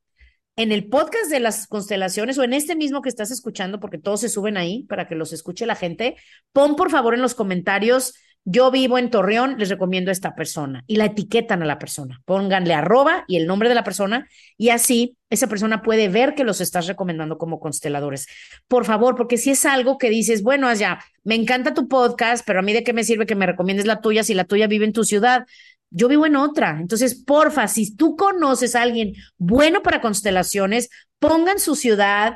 en 0.55 0.71
el 0.71 0.89
podcast 0.89 1.29
de 1.29 1.39
las 1.39 1.67
constelaciones 1.67 2.37
o 2.37 2.43
en 2.43 2.53
este 2.53 2.75
mismo 2.75 3.01
que 3.01 3.09
estás 3.09 3.31
escuchando, 3.31 3.79
porque 3.79 3.97
todos 3.97 4.21
se 4.21 4.29
suben 4.29 4.57
ahí 4.57 4.83
para 4.85 5.07
que 5.07 5.15
los 5.15 5.31
escuche 5.31 5.65
la 5.65 5.75
gente, 5.75 6.15
pon 6.51 6.75
por 6.75 6.89
favor 6.89 7.13
en 7.13 7.21
los 7.21 7.35
comentarios 7.35 8.15
yo 8.51 8.71
vivo 8.71 8.97
en 8.97 9.11
Torreón, 9.11 9.59
les 9.59 9.69
recomiendo 9.69 10.09
a 10.09 10.11
esta 10.11 10.33
persona 10.33 10.83
y 10.87 10.95
la 10.95 11.05
etiquetan 11.05 11.61
a 11.61 11.67
la 11.67 11.77
persona. 11.77 12.19
Pónganle 12.25 12.73
arroba 12.73 13.23
y 13.27 13.37
el 13.37 13.45
nombre 13.45 13.69
de 13.69 13.75
la 13.75 13.83
persona 13.83 14.27
y 14.57 14.69
así 14.69 15.15
esa 15.29 15.45
persona 15.45 15.83
puede 15.83 16.09
ver 16.09 16.33
que 16.33 16.43
los 16.43 16.59
estás 16.59 16.87
recomendando 16.87 17.37
como 17.37 17.59
consteladores. 17.59 18.25
Por 18.67 18.85
favor, 18.85 19.15
porque 19.15 19.37
si 19.37 19.51
es 19.51 19.67
algo 19.67 19.99
que 19.99 20.09
dices, 20.09 20.41
bueno, 20.41 20.67
allá, 20.67 20.97
me 21.23 21.35
encanta 21.35 21.75
tu 21.75 21.87
podcast, 21.87 22.43
pero 22.43 22.57
a 22.57 22.61
mí 22.63 22.73
de 22.73 22.83
qué 22.83 22.91
me 22.91 23.03
sirve 23.03 23.27
que 23.27 23.35
me 23.35 23.45
recomiendes 23.45 23.85
la 23.85 24.01
tuya 24.01 24.23
si 24.23 24.33
la 24.33 24.45
tuya 24.45 24.65
vive 24.65 24.85
en 24.85 24.93
tu 24.93 25.03
ciudad. 25.03 25.45
Yo 25.91 26.07
vivo 26.07 26.25
en 26.25 26.35
otra. 26.35 26.79
Entonces, 26.81 27.13
porfa, 27.13 27.67
si 27.67 27.95
tú 27.95 28.15
conoces 28.15 28.75
a 28.75 28.81
alguien 28.81 29.13
bueno 29.37 29.83
para 29.83 30.01
constelaciones, 30.01 30.89
pongan 31.19 31.59
su 31.59 31.75
ciudad, 31.75 32.35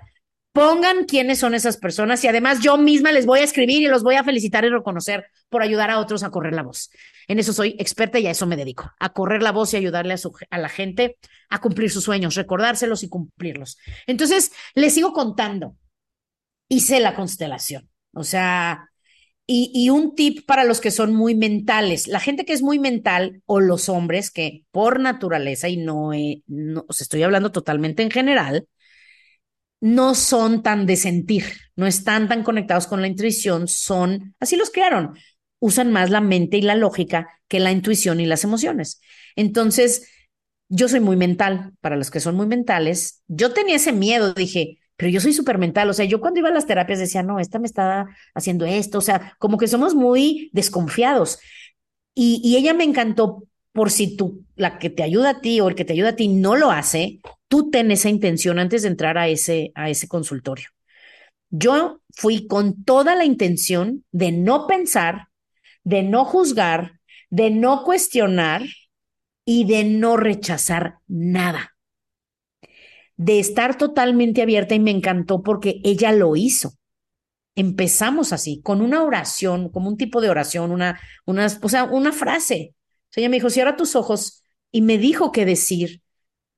pongan 0.54 1.06
quiénes 1.06 1.40
son 1.40 1.56
esas 1.56 1.78
personas 1.78 2.24
y 2.24 2.28
además 2.28 2.60
yo 2.62 2.78
misma 2.78 3.12
les 3.12 3.26
voy 3.26 3.40
a 3.40 3.44
escribir 3.44 3.82
y 3.82 3.88
los 3.88 4.04
voy 4.04 4.16
a 4.16 4.24
felicitar 4.24 4.64
y 4.64 4.70
reconocer 4.70 5.26
por 5.50 5.64
ayudar 5.64 5.90
a 5.90 6.00
otros 6.00 6.24
a 6.24 6.30
correr 6.30 6.54
la 6.54 6.62
voz. 6.62 6.92
En 7.28 7.40
eso 7.40 7.54
soy 7.54 7.76
experta 7.80 8.20
y 8.20 8.28
a 8.28 8.32
eso 8.32 8.46
me 8.46 8.56
dedico, 8.56 8.92
a 9.00 9.14
correr 9.14 9.42
la 9.42 9.52
voz 9.52 9.74
y 9.74 9.78
ayudarle 9.78 10.14
a, 10.14 10.18
a 10.52 10.58
la 10.60 10.70
gente 10.70 11.18
a 11.50 11.60
cumplir 11.60 11.90
sus 11.90 12.04
sueños, 12.04 12.36
recordárselos 12.36 13.02
y 13.04 13.10
cumplirlos. 13.10 13.78
Entonces, 14.06 14.52
les 14.76 14.94
sigo 14.94 15.12
contando. 15.12 15.76
Hice 16.70 17.00
la 17.00 17.14
constelación, 17.14 17.90
o 18.14 18.24
sea, 18.24 18.90
y, 19.46 19.72
y, 19.76 19.90
un 19.90 20.16
tip 20.16 20.46
para 20.46 20.64
los 20.64 20.80
que 20.80 20.92
son 20.92 21.14
muy 21.14 21.36
mentales. 21.36 22.08
La 22.08 22.20
gente 22.20 22.46
que 22.46 22.54
es 22.54 22.62
muy 22.62 22.80
mental 22.80 23.42
o 23.46 23.60
los 23.60 23.90
hombres 23.90 24.32
que 24.32 24.64
por 24.72 25.00
naturaleza, 25.00 25.68
y 25.68 25.78
no, 25.78 26.12
no 26.48 26.86
os 26.88 27.02
estoy 27.02 27.22
hablando 27.22 27.52
totalmente 27.52 28.02
en 28.02 28.10
general, 28.10 28.68
no 29.84 30.16
son 30.16 30.64
tan 30.64 30.86
de 30.86 30.96
sentir, 30.96 31.44
no 31.76 31.86
están 31.88 32.30
tan 32.30 32.42
conectados 32.42 32.88
con 32.88 33.02
la 33.02 33.08
intuición, 33.08 33.68
son, 33.68 34.34
así 34.40 34.56
los 34.56 34.70
crearon, 34.70 35.14
usan 35.60 35.92
más 35.92 36.10
la 36.10 36.22
mente 36.22 36.56
y 36.56 36.62
la 36.62 36.76
lógica 36.76 37.28
que 37.50 37.60
la 37.60 37.74
intuición 37.74 38.22
y 38.22 38.26
las 38.26 38.46
emociones. 38.46 39.02
Entonces, 39.36 40.08
yo 40.70 40.88
soy 40.88 41.02
muy 41.02 41.18
mental, 41.18 41.74
para 41.82 41.98
los 41.98 42.12
que 42.12 42.22
son 42.22 42.36
muy 42.38 42.48
mentales, 42.48 43.24
yo 43.28 43.52
tenía 43.52 43.76
ese 43.76 43.92
miedo, 43.92 44.34
dije, 44.34 44.80
pero 44.96 45.12
yo 45.12 45.20
soy 45.20 45.34
súper 45.34 45.58
mental, 45.58 45.90
o 45.90 45.94
sea, 45.94 46.06
yo 46.06 46.22
cuando 46.22 46.40
iba 46.40 46.48
a 46.48 46.54
las 46.54 46.66
terapias 46.66 47.00
decía, 47.00 47.22
no, 47.22 47.42
esta 47.42 47.60
me 47.60 47.68
está 47.68 48.06
haciendo 48.34 48.64
esto, 48.66 49.00
o 49.00 49.02
sea, 49.02 49.36
como 49.38 49.58
que 49.58 49.68
somos 49.68 49.96
muy 49.96 50.50
desconfiados. 50.54 51.40
Y, 52.16 52.40
y 52.42 52.56
ella 52.56 52.74
me 52.74 52.86
encantó 52.86 53.44
por 53.74 53.92
si 53.92 54.16
tú, 54.16 54.46
la 54.56 54.80
que 54.80 54.90
te 54.90 55.04
ayuda 55.04 55.32
a 55.32 55.42
ti 55.42 55.60
o 55.60 55.68
el 55.68 55.76
que 55.76 55.84
te 55.84 55.92
ayuda 55.92 56.10
a 56.10 56.16
ti 56.16 56.30
no 56.30 56.56
lo 56.56 56.72
hace, 56.72 57.20
tú 57.54 57.70
ten 57.70 57.92
esa 57.92 58.10
intención 58.10 58.58
antes 58.58 58.82
de 58.82 58.88
entrar 58.88 59.16
a 59.16 59.28
ese, 59.28 59.72
a 59.76 59.88
ese 59.92 60.08
consultorio. 60.08 60.70
Yo 61.52 62.02
fui 62.10 62.48
con 62.48 62.84
toda 62.84 63.14
la 63.14 63.26
intención 63.26 64.04
de 64.12 64.32
no 64.32 64.66
pensar, 64.66 65.28
de 65.84 66.02
no 66.02 66.26
juzgar, 66.26 67.00
de 67.30 67.52
no 67.52 67.84
cuestionar 67.84 68.64
y 69.46 69.66
de 69.66 69.84
no 69.84 70.18
rechazar 70.18 70.96
nada. 71.08 71.76
De 73.18 73.38
estar 73.40 73.78
totalmente 73.78 74.42
abierta 74.42 74.74
y 74.74 74.80
me 74.80 74.90
encantó 74.90 75.44
porque 75.44 75.80
ella 75.84 76.12
lo 76.12 76.36
hizo. 76.36 76.74
Empezamos 77.54 78.34
así, 78.34 78.62
con 78.64 78.82
una 78.82 79.04
oración, 79.04 79.70
como 79.70 79.90
un 79.90 79.98
tipo 79.98 80.22
de 80.22 80.32
oración, 80.32 80.72
una, 80.72 81.00
una, 81.28 81.48
una 81.92 82.12
frase. 82.14 82.74
O 82.74 83.08
sea, 83.12 83.22
ella 83.22 83.30
me 83.30 83.38
dijo, 83.38 83.52
cierra 83.52 83.76
tus 83.76 83.96
ojos 83.96 84.44
y 84.72 84.82
me 84.82 84.98
dijo 84.98 85.32
qué 85.32 85.46
decir. 85.46 86.03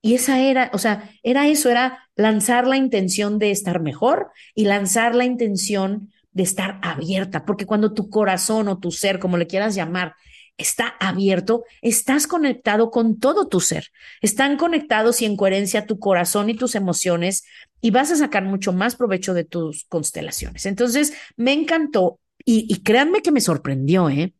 Y 0.06 0.14
esa 0.14 0.38
era, 0.38 0.70
o 0.72 0.78
sea, 0.78 1.10
era 1.24 1.48
eso, 1.48 1.68
era 1.68 2.08
lanzar 2.14 2.68
la 2.68 2.76
intención 2.76 3.40
de 3.40 3.50
estar 3.50 3.80
mejor 3.80 4.30
y 4.54 4.66
lanzar 4.66 5.16
la 5.16 5.24
intención 5.24 6.12
de 6.30 6.44
estar 6.44 6.78
abierta, 6.80 7.44
porque 7.44 7.66
cuando 7.66 7.92
tu 7.92 8.08
corazón 8.08 8.68
o 8.68 8.78
tu 8.78 8.92
ser, 8.92 9.18
como 9.18 9.36
le 9.36 9.48
quieras 9.48 9.74
llamar, 9.74 10.14
está 10.58 10.94
abierto, 11.00 11.64
estás 11.82 12.28
conectado 12.28 12.92
con 12.92 13.18
todo 13.18 13.48
tu 13.48 13.58
ser. 13.58 13.88
Están 14.20 14.56
conectados 14.56 15.22
y 15.22 15.24
en 15.24 15.36
coherencia 15.36 15.86
tu 15.86 15.98
corazón 15.98 16.50
y 16.50 16.54
tus 16.54 16.76
emociones 16.76 17.44
y 17.80 17.90
vas 17.90 18.12
a 18.12 18.16
sacar 18.16 18.44
mucho 18.44 18.72
más 18.72 18.94
provecho 18.94 19.34
de 19.34 19.42
tus 19.42 19.86
constelaciones. 19.86 20.66
Entonces, 20.66 21.14
me 21.36 21.52
encantó 21.52 22.20
y, 22.44 22.80
créanme 22.84 23.22
que 23.22 23.32
me 23.32 23.40
sorprendió, 23.40 24.08
¿eh? 24.08 24.34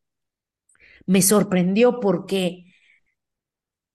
Me 1.07 1.23
sorprendió 1.23 1.99
porque 1.99 2.66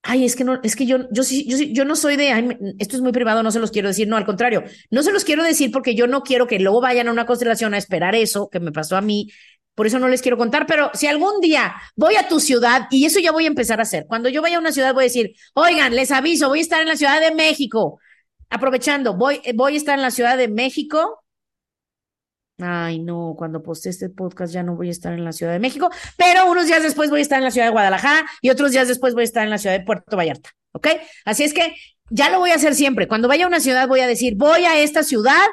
Ay, 0.03 0.25
es 0.25 0.35
que 0.35 0.43
no, 0.43 0.59
es 0.63 0.75
que 0.75 0.87
yo, 0.87 1.07
yo 1.11 1.21
sí, 1.23 1.45
yo 1.47 1.57
yo 1.59 1.85
no 1.85 1.95
soy 1.95 2.15
de, 2.15 2.31
ay, 2.31 2.57
esto 2.79 2.95
es 2.95 3.03
muy 3.03 3.11
privado, 3.11 3.43
no 3.43 3.51
se 3.51 3.59
los 3.59 3.69
quiero 3.69 3.87
decir, 3.87 4.07
no, 4.07 4.17
al 4.17 4.25
contrario, 4.25 4.63
no 4.89 5.03
se 5.03 5.11
los 5.11 5.23
quiero 5.23 5.43
decir 5.43 5.71
porque 5.71 5.93
yo 5.93 6.07
no 6.07 6.23
quiero 6.23 6.47
que 6.47 6.59
luego 6.59 6.81
vayan 6.81 7.07
a 7.07 7.11
una 7.11 7.27
constelación 7.27 7.75
a 7.75 7.77
esperar 7.77 8.15
eso 8.15 8.49
que 8.49 8.59
me 8.59 8.71
pasó 8.71 8.97
a 8.97 9.01
mí, 9.01 9.31
por 9.75 9.85
eso 9.85 9.99
no 9.99 10.07
les 10.07 10.23
quiero 10.23 10.37
contar, 10.37 10.65
pero 10.65 10.89
si 10.95 11.05
algún 11.05 11.39
día 11.39 11.75
voy 11.95 12.15
a 12.15 12.27
tu 12.27 12.39
ciudad, 12.39 12.87
y 12.89 13.05
eso 13.05 13.19
ya 13.19 13.31
voy 13.31 13.43
a 13.45 13.47
empezar 13.47 13.79
a 13.79 13.83
hacer, 13.83 14.05
cuando 14.07 14.27
yo 14.29 14.41
vaya 14.41 14.57
a 14.57 14.59
una 14.59 14.71
ciudad 14.71 14.93
voy 14.95 15.03
a 15.03 15.05
decir, 15.05 15.33
oigan, 15.53 15.95
les 15.95 16.09
aviso, 16.11 16.47
voy 16.49 16.59
a 16.59 16.61
estar 16.63 16.81
en 16.81 16.87
la 16.87 16.97
Ciudad 16.97 17.21
de 17.21 17.35
México, 17.35 17.99
aprovechando, 18.49 19.15
voy, 19.15 19.39
voy 19.53 19.75
a 19.75 19.77
estar 19.77 19.95
en 19.95 20.01
la 20.01 20.11
Ciudad 20.11 20.35
de 20.35 20.47
México 20.47 21.20
Ay, 22.61 22.99
no, 22.99 23.35
cuando 23.37 23.63
poste 23.63 23.89
este 23.89 24.09
podcast 24.09 24.53
ya 24.53 24.63
no 24.63 24.75
voy 24.75 24.89
a 24.89 24.91
estar 24.91 25.13
en 25.13 25.23
la 25.23 25.31
Ciudad 25.31 25.53
de 25.53 25.59
México, 25.59 25.89
pero 26.17 26.49
unos 26.49 26.67
días 26.67 26.83
después 26.83 27.09
voy 27.09 27.19
a 27.19 27.23
estar 27.23 27.37
en 27.39 27.45
la 27.45 27.51
Ciudad 27.51 27.67
de 27.67 27.71
Guadalajara 27.71 28.25
y 28.41 28.49
otros 28.49 28.71
días 28.71 28.87
después 28.87 29.13
voy 29.13 29.21
a 29.21 29.25
estar 29.25 29.43
en 29.43 29.49
la 29.49 29.57
Ciudad 29.57 29.77
de 29.77 29.83
Puerto 29.85 30.15
Vallarta, 30.15 30.51
¿ok? 30.73 30.87
Así 31.25 31.43
es 31.43 31.53
que 31.53 31.75
ya 32.09 32.29
lo 32.29 32.39
voy 32.39 32.51
a 32.51 32.55
hacer 32.55 32.75
siempre. 32.75 33.07
Cuando 33.07 33.27
vaya 33.27 33.45
a 33.45 33.47
una 33.47 33.59
ciudad 33.59 33.87
voy 33.87 34.01
a 34.01 34.07
decir, 34.07 34.35
voy 34.35 34.65
a 34.65 34.79
esta 34.79 35.03
ciudad, 35.03 35.45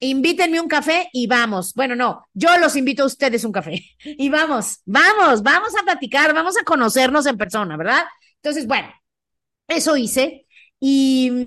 invítenme 0.00 0.60
un 0.60 0.68
café 0.68 1.08
y 1.12 1.26
vamos. 1.26 1.74
Bueno, 1.74 1.94
no, 1.94 2.26
yo 2.34 2.56
los 2.58 2.76
invito 2.76 3.02
a 3.02 3.06
ustedes 3.06 3.44
un 3.44 3.52
café 3.52 3.82
y 4.04 4.28
vamos, 4.28 4.80
vamos, 4.84 5.42
vamos 5.42 5.76
a 5.80 5.84
platicar, 5.84 6.34
vamos 6.34 6.56
a 6.58 6.64
conocernos 6.64 7.26
en 7.26 7.36
persona, 7.36 7.76
¿verdad? 7.76 8.04
Entonces, 8.36 8.66
bueno, 8.66 8.88
eso 9.68 9.96
hice 9.96 10.46
y, 10.80 11.46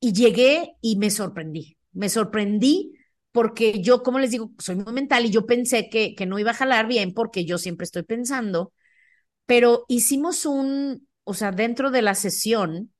y 0.00 0.12
llegué 0.12 0.74
y 0.80 0.96
me 0.96 1.10
sorprendí, 1.10 1.76
me 1.92 2.08
sorprendí 2.08 2.97
porque 3.32 3.80
yo, 3.82 4.02
como 4.02 4.18
les 4.18 4.30
digo, 4.32 4.52
soy 4.58 4.76
muy 4.76 4.92
mental 4.92 5.26
y 5.26 5.30
yo 5.30 5.46
pensé 5.46 5.88
que, 5.90 6.14
que 6.14 6.26
no 6.26 6.38
iba 6.38 6.50
a 6.52 6.54
jalar 6.54 6.86
bien 6.88 7.14
porque 7.14 7.44
yo 7.44 7.58
siempre 7.58 7.84
estoy 7.84 8.02
pensando, 8.04 8.72
pero 9.46 9.84
hicimos 9.88 10.46
un, 10.46 11.08
o 11.24 11.34
sea, 11.34 11.52
dentro 11.52 11.90
de 11.90 12.02
la 12.02 12.14
sesión, 12.14 12.92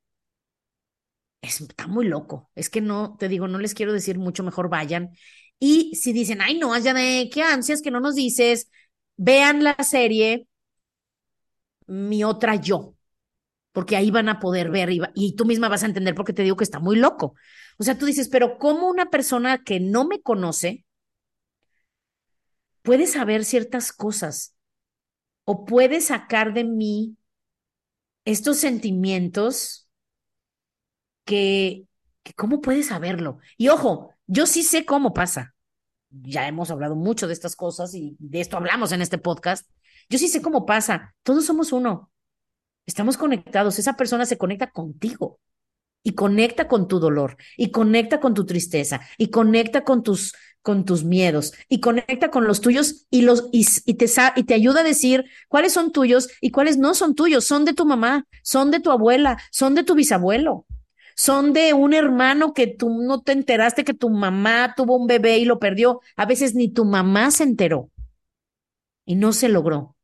está 1.42 1.86
muy 1.86 2.06
loco. 2.06 2.50
Es 2.54 2.70
que 2.70 2.80
no, 2.80 3.16
te 3.18 3.28
digo, 3.28 3.48
no 3.48 3.58
les 3.58 3.74
quiero 3.74 3.92
decir 3.92 4.18
mucho, 4.18 4.42
mejor 4.44 4.68
vayan. 4.68 5.10
Y 5.58 5.94
si 5.96 6.12
dicen, 6.12 6.40
ay, 6.40 6.58
no, 6.58 6.76
ya 6.78 6.94
de 6.94 7.30
qué 7.32 7.42
ansias 7.42 7.82
que 7.82 7.90
no 7.90 8.00
nos 8.00 8.14
dices, 8.14 8.70
vean 9.16 9.64
la 9.64 9.74
serie 9.82 10.46
Mi 11.86 12.22
otra 12.24 12.54
yo, 12.56 12.94
porque 13.72 13.96
ahí 13.96 14.10
van 14.10 14.28
a 14.30 14.40
poder 14.40 14.70
ver 14.70 14.90
y, 14.90 15.00
y 15.14 15.36
tú 15.36 15.44
misma 15.46 15.68
vas 15.70 15.82
a 15.84 15.86
entender 15.86 16.14
porque 16.14 16.32
te 16.34 16.42
digo 16.42 16.56
que 16.56 16.64
está 16.64 16.80
muy 16.80 16.96
loco. 16.96 17.34
O 17.78 17.84
sea, 17.84 17.96
tú 17.96 18.06
dices, 18.06 18.28
pero 18.28 18.58
¿cómo 18.58 18.88
una 18.88 19.08
persona 19.08 19.62
que 19.62 19.78
no 19.78 20.04
me 20.04 20.20
conoce 20.20 20.84
puede 22.82 23.06
saber 23.06 23.44
ciertas 23.44 23.92
cosas 23.92 24.56
o 25.44 25.64
puede 25.64 26.00
sacar 26.00 26.52
de 26.54 26.64
mí 26.64 27.16
estos 28.24 28.58
sentimientos 28.58 29.88
que, 31.24 31.86
que 32.24 32.32
¿cómo 32.34 32.60
puede 32.60 32.82
saberlo? 32.82 33.38
Y 33.56 33.68
ojo, 33.68 34.12
yo 34.26 34.46
sí 34.46 34.64
sé 34.64 34.84
cómo 34.84 35.14
pasa. 35.14 35.54
Ya 36.10 36.48
hemos 36.48 36.70
hablado 36.70 36.96
mucho 36.96 37.28
de 37.28 37.32
estas 37.32 37.54
cosas 37.54 37.94
y 37.94 38.16
de 38.18 38.40
esto 38.40 38.56
hablamos 38.56 38.90
en 38.90 39.02
este 39.02 39.18
podcast. 39.18 39.70
Yo 40.08 40.18
sí 40.18 40.26
sé 40.26 40.42
cómo 40.42 40.66
pasa. 40.66 41.14
Todos 41.22 41.46
somos 41.46 41.72
uno. 41.72 42.10
Estamos 42.86 43.16
conectados. 43.16 43.78
Esa 43.78 43.94
persona 43.96 44.26
se 44.26 44.38
conecta 44.38 44.70
contigo 44.70 45.38
y 46.08 46.14
conecta 46.14 46.68
con 46.68 46.88
tu 46.88 47.00
dolor 47.00 47.36
y 47.58 47.70
conecta 47.70 48.18
con 48.18 48.32
tu 48.32 48.46
tristeza 48.46 49.02
y 49.18 49.28
conecta 49.28 49.84
con 49.84 50.02
tus 50.02 50.34
con 50.62 50.86
tus 50.86 51.04
miedos 51.04 51.52
y 51.68 51.80
conecta 51.80 52.30
con 52.30 52.46
los 52.46 52.62
tuyos 52.62 53.06
y 53.10 53.20
los 53.20 53.50
y, 53.52 53.66
te 53.94 54.06
y 54.36 54.44
te 54.44 54.54
ayuda 54.54 54.80
a 54.80 54.84
decir 54.84 55.26
cuáles 55.48 55.74
son 55.74 55.92
tuyos 55.92 56.30
y 56.40 56.50
cuáles 56.50 56.78
no 56.78 56.94
son 56.94 57.14
tuyos, 57.14 57.44
son 57.44 57.66
de 57.66 57.74
tu 57.74 57.84
mamá, 57.84 58.26
son 58.42 58.70
de 58.70 58.80
tu 58.80 58.90
abuela, 58.90 59.38
son 59.50 59.74
de 59.74 59.84
tu 59.84 59.94
bisabuelo. 59.94 60.64
Son 61.14 61.52
de 61.52 61.74
un 61.74 61.94
hermano 61.94 62.54
que 62.54 62.68
tú 62.68 63.02
no 63.02 63.20
te 63.22 63.32
enteraste 63.32 63.84
que 63.84 63.92
tu 63.92 64.08
mamá 64.08 64.74
tuvo 64.76 64.96
un 64.96 65.08
bebé 65.08 65.38
y 65.38 65.44
lo 65.44 65.58
perdió. 65.58 66.00
A 66.16 66.24
veces 66.26 66.54
ni 66.54 66.72
tu 66.72 66.84
mamá 66.84 67.32
se 67.32 67.42
enteró 67.42 67.90
y 69.04 69.16
no 69.16 69.32
se 69.32 69.48
logró. 69.48 69.96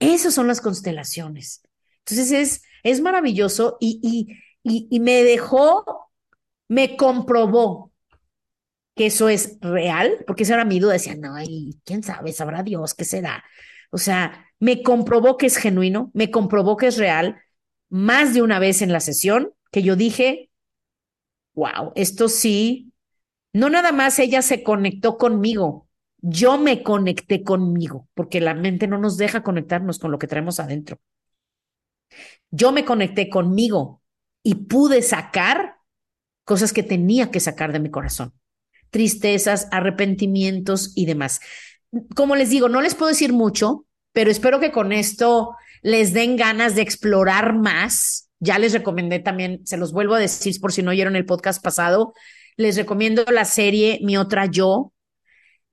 Esas 0.00 0.34
son 0.34 0.48
las 0.48 0.60
constelaciones. 0.60 1.62
Entonces 2.00 2.32
es, 2.32 2.62
es 2.82 3.00
maravilloso 3.00 3.76
y, 3.80 4.00
y, 4.02 4.34
y, 4.70 5.00
me 5.00 5.22
dejó, 5.24 6.10
me 6.68 6.96
comprobó 6.96 7.92
que 8.94 9.06
eso 9.06 9.28
es 9.28 9.58
real, 9.60 10.24
porque 10.26 10.42
esa 10.42 10.54
era 10.54 10.64
mi 10.64 10.80
duda, 10.80 10.94
decía, 10.94 11.14
no, 11.14 11.40
y 11.40 11.80
quién 11.84 12.02
sabe, 12.02 12.32
sabrá 12.32 12.62
Dios 12.62 12.94
qué 12.94 13.04
será. 13.04 13.44
O 13.90 13.98
sea, 13.98 14.46
me 14.58 14.82
comprobó 14.82 15.36
que 15.36 15.46
es 15.46 15.56
genuino, 15.56 16.10
me 16.14 16.30
comprobó 16.30 16.76
que 16.76 16.88
es 16.88 16.98
real 16.98 17.40
más 17.88 18.34
de 18.34 18.42
una 18.42 18.58
vez 18.58 18.82
en 18.82 18.92
la 18.92 19.00
sesión, 19.00 19.52
que 19.70 19.82
yo 19.82 19.96
dije, 19.96 20.50
wow, 21.54 21.92
esto 21.94 22.28
sí, 22.28 22.92
no 23.52 23.70
nada 23.70 23.92
más 23.92 24.18
ella 24.18 24.42
se 24.42 24.62
conectó 24.62 25.16
conmigo, 25.16 25.88
yo 26.20 26.58
me 26.58 26.82
conecté 26.82 27.42
conmigo, 27.42 28.08
porque 28.14 28.40
la 28.40 28.54
mente 28.54 28.88
no 28.88 28.98
nos 28.98 29.16
deja 29.16 29.42
conectarnos 29.42 29.98
con 29.98 30.10
lo 30.10 30.18
que 30.18 30.26
traemos 30.26 30.60
adentro. 30.60 30.98
Yo 32.50 32.72
me 32.72 32.84
conecté 32.84 33.28
conmigo, 33.28 34.02
y 34.42 34.54
pude 34.54 35.02
sacar 35.02 35.76
cosas 36.44 36.72
que 36.72 36.82
tenía 36.82 37.30
que 37.30 37.40
sacar 37.40 37.72
de 37.72 37.80
mi 37.80 37.90
corazón, 37.90 38.32
tristezas, 38.90 39.68
arrepentimientos 39.70 40.92
y 40.94 41.06
demás. 41.06 41.40
Como 42.14 42.36
les 42.36 42.50
digo, 42.50 42.68
no 42.68 42.80
les 42.80 42.94
puedo 42.94 43.10
decir 43.10 43.32
mucho, 43.32 43.86
pero 44.12 44.30
espero 44.30 44.60
que 44.60 44.72
con 44.72 44.92
esto 44.92 45.54
les 45.82 46.12
den 46.12 46.36
ganas 46.36 46.74
de 46.74 46.82
explorar 46.82 47.54
más. 47.54 48.30
Ya 48.40 48.58
les 48.58 48.72
recomendé 48.72 49.18
también, 49.18 49.66
se 49.66 49.76
los 49.76 49.92
vuelvo 49.92 50.14
a 50.14 50.20
decir 50.20 50.58
por 50.60 50.72
si 50.72 50.82
no 50.82 50.90
oyeron 50.90 51.16
el 51.16 51.26
podcast 51.26 51.62
pasado, 51.62 52.14
les 52.56 52.76
recomiendo 52.76 53.24
la 53.30 53.44
serie 53.44 54.00
Mi 54.02 54.16
otra 54.16 54.46
yo. 54.46 54.92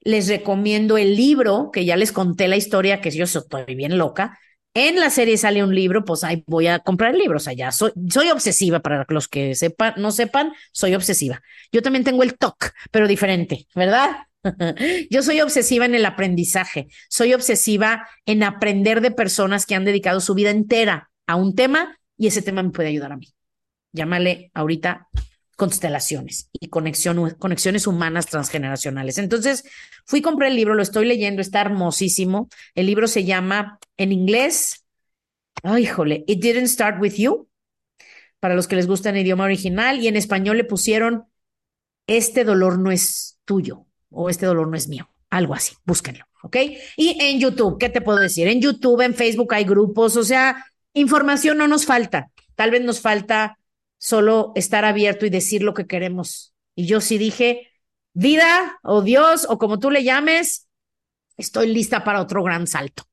Les 0.01 0.27
recomiendo 0.27 0.97
el 0.97 1.15
libro, 1.15 1.71
que 1.73 1.83
ya 1.83 1.97
les 1.97 2.11
conté 2.11 2.47
la 2.47 2.57
historia, 2.57 3.01
que 3.01 3.09
yo 3.09 3.23
estoy 3.23 3.73
bien 3.73 3.97
loca, 3.97 4.37
en 4.75 4.99
la 4.99 5.09
serie 5.09 5.37
sale 5.37 5.63
un 5.63 5.73
libro, 5.73 6.03
pues 6.03 6.23
ahí 6.23 6.43
voy 6.45 6.67
a 6.67 6.79
comprar 6.79 7.15
el 7.15 7.19
libro. 7.21 7.37
O 7.37 7.39
sea, 7.39 7.53
ya 7.53 7.71
soy, 7.71 7.91
soy 8.09 8.29
obsesiva 8.29 8.81
para 8.81 9.05
los 9.09 9.27
que 9.27 9.55
sepan, 9.55 9.93
no 9.97 10.11
sepan, 10.11 10.51
soy 10.73 10.93
obsesiva. 10.93 11.41
Yo 11.71 11.81
también 11.81 12.03
tengo 12.03 12.21
el 12.23 12.37
TOC, 12.37 12.71
pero 12.91 13.07
diferente, 13.07 13.67
¿verdad? 13.73 14.11
Yo 15.09 15.23
soy 15.23 15.41
obsesiva 15.41 15.85
en 15.85 15.95
el 15.95 16.05
aprendizaje, 16.05 16.87
soy 17.09 17.33
obsesiva 17.33 18.07
en 18.25 18.43
aprender 18.43 19.01
de 19.01 19.11
personas 19.11 19.65
que 19.65 19.75
han 19.75 19.85
dedicado 19.85 20.19
su 20.19 20.35
vida 20.35 20.51
entera 20.51 21.09
a 21.25 21.35
un 21.35 21.55
tema 21.55 21.97
y 22.17 22.27
ese 22.27 22.41
tema 22.41 22.61
me 22.61 22.69
puede 22.69 22.89
ayudar 22.89 23.13
a 23.13 23.17
mí. 23.17 23.33
Llámale 23.93 24.51
ahorita 24.53 25.07
constelaciones 25.55 26.49
y 26.53 26.67
conexión, 26.67 27.31
conexiones 27.39 27.87
humanas 27.87 28.25
transgeneracionales. 28.25 29.17
Entonces, 29.17 29.63
fui, 30.05 30.21
compré 30.21 30.49
el 30.49 30.55
libro, 30.55 30.75
lo 30.75 30.81
estoy 30.81 31.05
leyendo, 31.05 31.41
está 31.41 31.61
hermosísimo. 31.61 32.49
El 32.73 32.87
libro 32.87 33.07
se 33.07 33.23
llama 33.23 33.79
en 33.97 34.11
inglés, 34.11 34.85
ay, 35.63 35.83
híjole, 35.83 36.23
It 36.27 36.41
Didn't 36.41 36.67
Start 36.67 37.01
With 37.01 37.13
You, 37.13 37.47
para 38.39 38.55
los 38.55 38.67
que 38.67 38.75
les 38.75 38.87
gusta 38.87 39.09
en 39.09 39.17
idioma 39.17 39.45
original, 39.45 39.99
y 39.99 40.07
en 40.07 40.17
español 40.17 40.57
le 40.57 40.65
pusieron, 40.65 41.25
Este 42.07 42.43
dolor 42.43 42.77
no 42.77 42.91
es 42.91 43.39
tuyo 43.45 43.87
o 44.11 44.29
Este 44.29 44.45
dolor 44.45 44.67
no 44.67 44.75
es 44.75 44.87
mío, 44.87 45.09
algo 45.29 45.53
así, 45.53 45.75
búsquenlo, 45.85 46.25
¿ok? 46.43 46.57
Y 46.97 47.17
en 47.21 47.39
YouTube, 47.39 47.77
¿qué 47.79 47.89
te 47.89 48.01
puedo 48.01 48.19
decir? 48.19 48.47
En 48.47 48.61
YouTube, 48.61 49.01
en 49.01 49.15
Facebook 49.15 49.53
hay 49.53 49.63
grupos, 49.63 50.17
o 50.17 50.23
sea, 50.23 50.65
información 50.93 51.57
no 51.57 51.67
nos 51.67 51.85
falta, 51.85 52.29
tal 52.55 52.71
vez 52.71 52.83
nos 52.83 52.99
falta 52.99 53.57
solo 53.97 54.51
estar 54.55 54.85
abierto 54.85 55.25
y 55.25 55.29
decir 55.29 55.63
lo 55.63 55.73
que 55.73 55.87
queremos. 55.87 56.53
Y 56.75 56.85
yo 56.85 57.01
sí 57.01 57.17
dije, 57.17 57.71
vida 58.13 58.79
o 58.83 59.01
Dios 59.01 59.45
o 59.49 59.57
como 59.57 59.79
tú 59.79 59.91
le 59.91 60.03
llames, 60.03 60.67
estoy 61.37 61.73
lista 61.73 62.03
para 62.03 62.21
otro 62.21 62.43
gran 62.43 62.67
salto. 62.67 63.03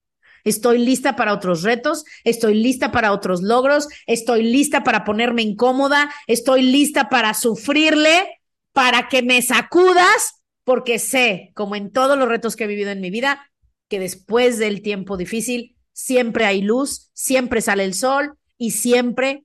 Estoy 0.45 0.79
lista 0.79 1.15
para 1.15 1.33
otros 1.33 1.63
retos, 1.63 2.05
estoy 2.25 2.55
lista 2.55 2.91
para 2.91 3.13
otros 3.13 3.43
logros, 3.43 3.89
estoy 4.07 4.43
lista 4.43 4.83
para 4.83 5.05
ponerme 5.05 5.43
incómoda, 5.43 6.13
estoy 6.27 6.63
lista 6.63 7.09
para 7.09 7.33
sufrirle, 7.35 8.41
para 8.73 9.09
que 9.09 9.23
me 9.23 9.41
sacudas, 9.43 10.43
porque 10.65 10.99
sé, 10.99 11.53
como 11.55 11.77
en 11.77 11.93
todos 11.93 12.19
los 12.19 12.29
retos 12.29 12.57
que 12.57 12.65
he 12.65 12.69
vivido 12.69 12.91
en 12.91 13.01
mi 13.01 13.11
vida, 13.11 13.51
que 13.89 14.01
después 14.01 14.59
del 14.59 14.83
tiempo 14.83 15.17
difícil 15.17 15.77
siempre 15.93 16.45
hay 16.45 16.63
luz, 16.63 17.11
siempre 17.13 17.61
sale 17.61 17.85
el 17.85 17.95
sol 17.95 18.39
y 18.59 18.73
siempre 18.73 19.45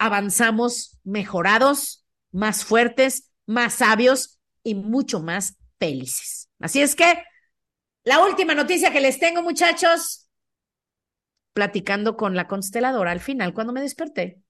avanzamos 0.00 0.98
mejorados, 1.04 2.06
más 2.32 2.64
fuertes, 2.64 3.30
más 3.46 3.74
sabios 3.74 4.40
y 4.64 4.74
mucho 4.74 5.20
más 5.20 5.58
felices. 5.78 6.48
Así 6.58 6.80
es 6.80 6.96
que 6.96 7.22
la 8.04 8.24
última 8.24 8.54
noticia 8.54 8.92
que 8.92 9.00
les 9.02 9.20
tengo, 9.20 9.42
muchachos, 9.42 10.28
platicando 11.52 12.16
con 12.16 12.34
la 12.34 12.48
consteladora 12.48 13.10
al 13.10 13.20
final, 13.20 13.52
cuando 13.52 13.74
me 13.74 13.82
desperté, 13.82 14.40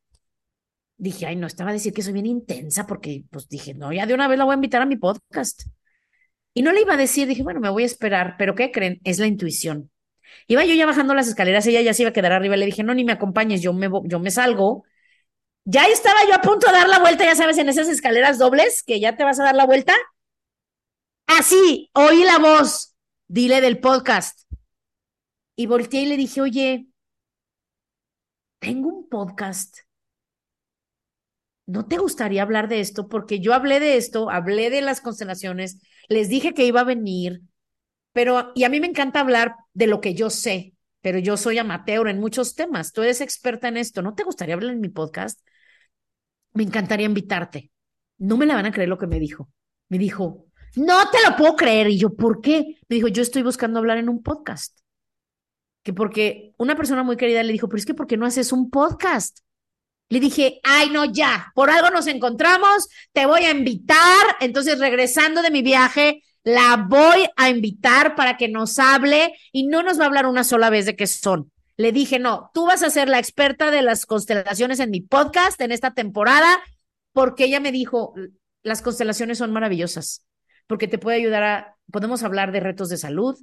dije, 0.97 1.26
ay, 1.26 1.35
no, 1.35 1.49
estaba 1.49 1.71
a 1.71 1.73
decir 1.73 1.92
que 1.92 2.02
soy 2.02 2.12
bien 2.12 2.26
intensa 2.26 2.87
porque, 2.87 3.25
pues 3.30 3.49
dije, 3.49 3.75
no, 3.75 3.92
ya 3.92 4.07
de 4.07 4.14
una 4.14 4.28
vez 4.28 4.38
la 4.38 4.45
voy 4.45 4.52
a 4.52 4.54
invitar 4.54 4.83
a 4.83 4.87
mi 4.87 4.97
podcast. 4.97 5.64
Y 6.54 6.62
no 6.62 6.73
le 6.73 6.83
iba 6.83 6.95
a 6.95 6.97
decir, 6.97 7.26
dije, 7.26 7.42
bueno, 7.42 7.59
me 7.59 7.71
voy 7.71 7.83
a 7.83 7.87
esperar, 7.87 8.37
pero 8.38 8.54
¿qué 8.54 8.71
creen? 8.71 9.00
Es 9.02 9.19
la 9.19 9.26
intuición. 9.26 9.90
Iba 10.47 10.64
yo 10.64 10.75
ya 10.75 10.87
bajando 10.87 11.12
las 11.12 11.26
escaleras, 11.26 11.66
ella 11.66 11.80
ya 11.80 11.92
se 11.92 12.02
iba 12.04 12.11
a 12.11 12.12
quedar 12.12 12.33
arriba, 12.33 12.57
le 12.57 12.66
dije, 12.66 12.85
no, 12.85 12.95
ni 12.95 13.04
me 13.04 13.12
acompañes, 13.12 13.62
yo 13.62 13.73
me, 13.73 13.88
yo 14.04 14.21
me 14.21 14.30
salgo 14.30 14.85
ya 15.64 15.84
estaba 15.86 16.18
yo 16.26 16.34
a 16.34 16.40
punto 16.40 16.66
de 16.66 16.72
dar 16.72 16.88
la 16.88 16.98
vuelta, 16.98 17.24
ya 17.24 17.34
sabes, 17.34 17.58
en 17.58 17.68
esas 17.68 17.88
escaleras 17.88 18.38
dobles, 18.38 18.82
que 18.82 19.00
ya 19.00 19.16
te 19.16 19.24
vas 19.24 19.38
a 19.40 19.44
dar 19.44 19.54
la 19.54 19.66
vuelta. 19.66 19.94
Así, 21.26 21.90
oí 21.94 22.24
la 22.24 22.38
voz, 22.38 22.96
dile 23.28 23.60
del 23.60 23.78
podcast. 23.78 24.40
Y 25.56 25.66
volteé 25.66 26.02
y 26.02 26.06
le 26.06 26.16
dije, 26.16 26.40
oye, 26.40 26.86
tengo 28.58 28.88
un 28.88 29.08
podcast. 29.08 29.78
¿No 31.66 31.86
te 31.86 31.98
gustaría 31.98 32.42
hablar 32.42 32.68
de 32.68 32.80
esto? 32.80 33.08
Porque 33.08 33.38
yo 33.38 33.54
hablé 33.54 33.78
de 33.78 33.96
esto, 33.96 34.28
hablé 34.28 34.70
de 34.70 34.80
las 34.80 35.00
constelaciones, 35.00 35.80
les 36.08 36.28
dije 36.28 36.52
que 36.52 36.64
iba 36.64 36.80
a 36.80 36.84
venir, 36.84 37.42
pero, 38.12 38.50
y 38.56 38.64
a 38.64 38.68
mí 38.68 38.80
me 38.80 38.88
encanta 38.88 39.20
hablar 39.20 39.54
de 39.72 39.86
lo 39.86 40.00
que 40.00 40.14
yo 40.14 40.30
sé, 40.30 40.74
pero 41.00 41.19
yo 41.19 41.37
soy 41.37 41.59
amateur 41.59 42.09
en 42.09 42.21
muchos 42.21 42.54
temas. 42.54 42.92
Tú 42.92 43.02
eres 43.02 43.21
experta 43.21 43.69
en 43.69 43.76
esto. 43.76 44.02
¿No 44.02 44.14
te 44.14 44.25
gustaría 44.25 44.54
hablar 44.54 44.73
en 44.73 44.80
mi 44.80 44.88
podcast? 44.88 45.40
me 46.52 46.62
encantaría 46.62 47.07
invitarte. 47.07 47.71
No 48.19 48.37
me 48.37 48.47
la 48.47 48.54
van 48.54 48.66
a 48.66 48.73
creer 48.73 48.88
lo 48.88 48.99
que 48.99 49.07
me 49.07 49.21
dijo. 49.21 49.49
Me 49.88 49.99
dijo, 49.99 50.47
no 50.76 51.11
te 51.11 51.19
lo 51.28 51.37
puedo 51.37 51.57
creer. 51.57 51.88
Y 51.88 51.99
yo, 51.99 52.14
¿por 52.14 52.40
qué? 52.40 52.78
Me 52.88 52.97
dijo, 52.97 53.09
yo 53.09 53.23
estoy 53.23 53.42
buscando 53.42 53.78
hablar 53.78 53.99
en 53.99 54.09
un 54.09 54.23
podcast. 54.23 54.78
Que 55.83 55.92
porque 55.92 56.52
una 56.59 56.76
persona 56.76 57.02
muy 57.02 57.16
querida 57.16 57.42
le 57.42 57.52
dijo, 57.52 57.69
pero 57.69 57.78
es 57.78 57.87
que 57.87 57.95
¿por 57.95 58.07
qué 58.07 58.16
no 58.16 58.26
haces 58.26 58.52
un 58.52 58.71
podcast? 58.71 59.38
Le 60.11 60.21
dije, 60.21 60.61
ay, 60.64 60.90
no, 60.90 61.04
ya, 61.04 61.52
por 61.54 61.71
algo 61.71 61.90
nos 61.90 62.09
encontramos, 62.09 62.88
te 63.12 63.26
voy 63.26 63.45
a 63.45 63.52
invitar. 63.52 64.37
Entonces, 64.40 64.78
regresando 64.78 65.40
de 65.40 65.50
mi 65.50 65.62
viaje, 65.62 66.23
la 66.44 66.86
voy 66.88 67.26
a 67.36 67.50
invitar 67.50 68.14
para 68.14 68.36
que 68.36 68.49
nos 68.49 68.78
hable 68.78 69.34
y 69.52 69.67
no 69.67 69.82
nos 69.82 69.99
va 69.99 70.04
a 70.04 70.06
hablar 70.06 70.26
una 70.26 70.45
sola 70.45 70.71
vez 70.71 70.86
de 70.86 70.97
qué 70.97 71.06
son. 71.06 71.50
Le 71.76 71.93
dije, 71.93 72.19
no, 72.19 72.50
tú 72.52 72.67
vas 72.67 72.82
a 72.82 72.91
ser 72.91 73.08
la 73.08 73.19
experta 73.19 73.71
de 73.71 73.82
las 73.82 74.06
constelaciones 74.06 74.80
en 74.80 74.91
mi 74.91 75.00
podcast 75.00 75.60
en 75.60 75.73
esta 75.73 75.95
temporada, 75.95 76.60
porque 77.12 77.45
ella 77.45 77.60
me 77.60 77.73
dijo, 77.73 78.14
las 78.62 78.82
constelaciones 78.82 79.38
son 79.38 79.52
maravillosas, 79.52 80.26
porque 80.67 80.88
te 80.88 80.99
puede 80.99 81.17
ayudar 81.17 81.43
a, 81.43 81.76
podemos 81.91 82.23
hablar 82.23 82.52
de 82.52 82.60
retos 82.60 82.88
de 82.88 82.99
salud, 82.99 83.38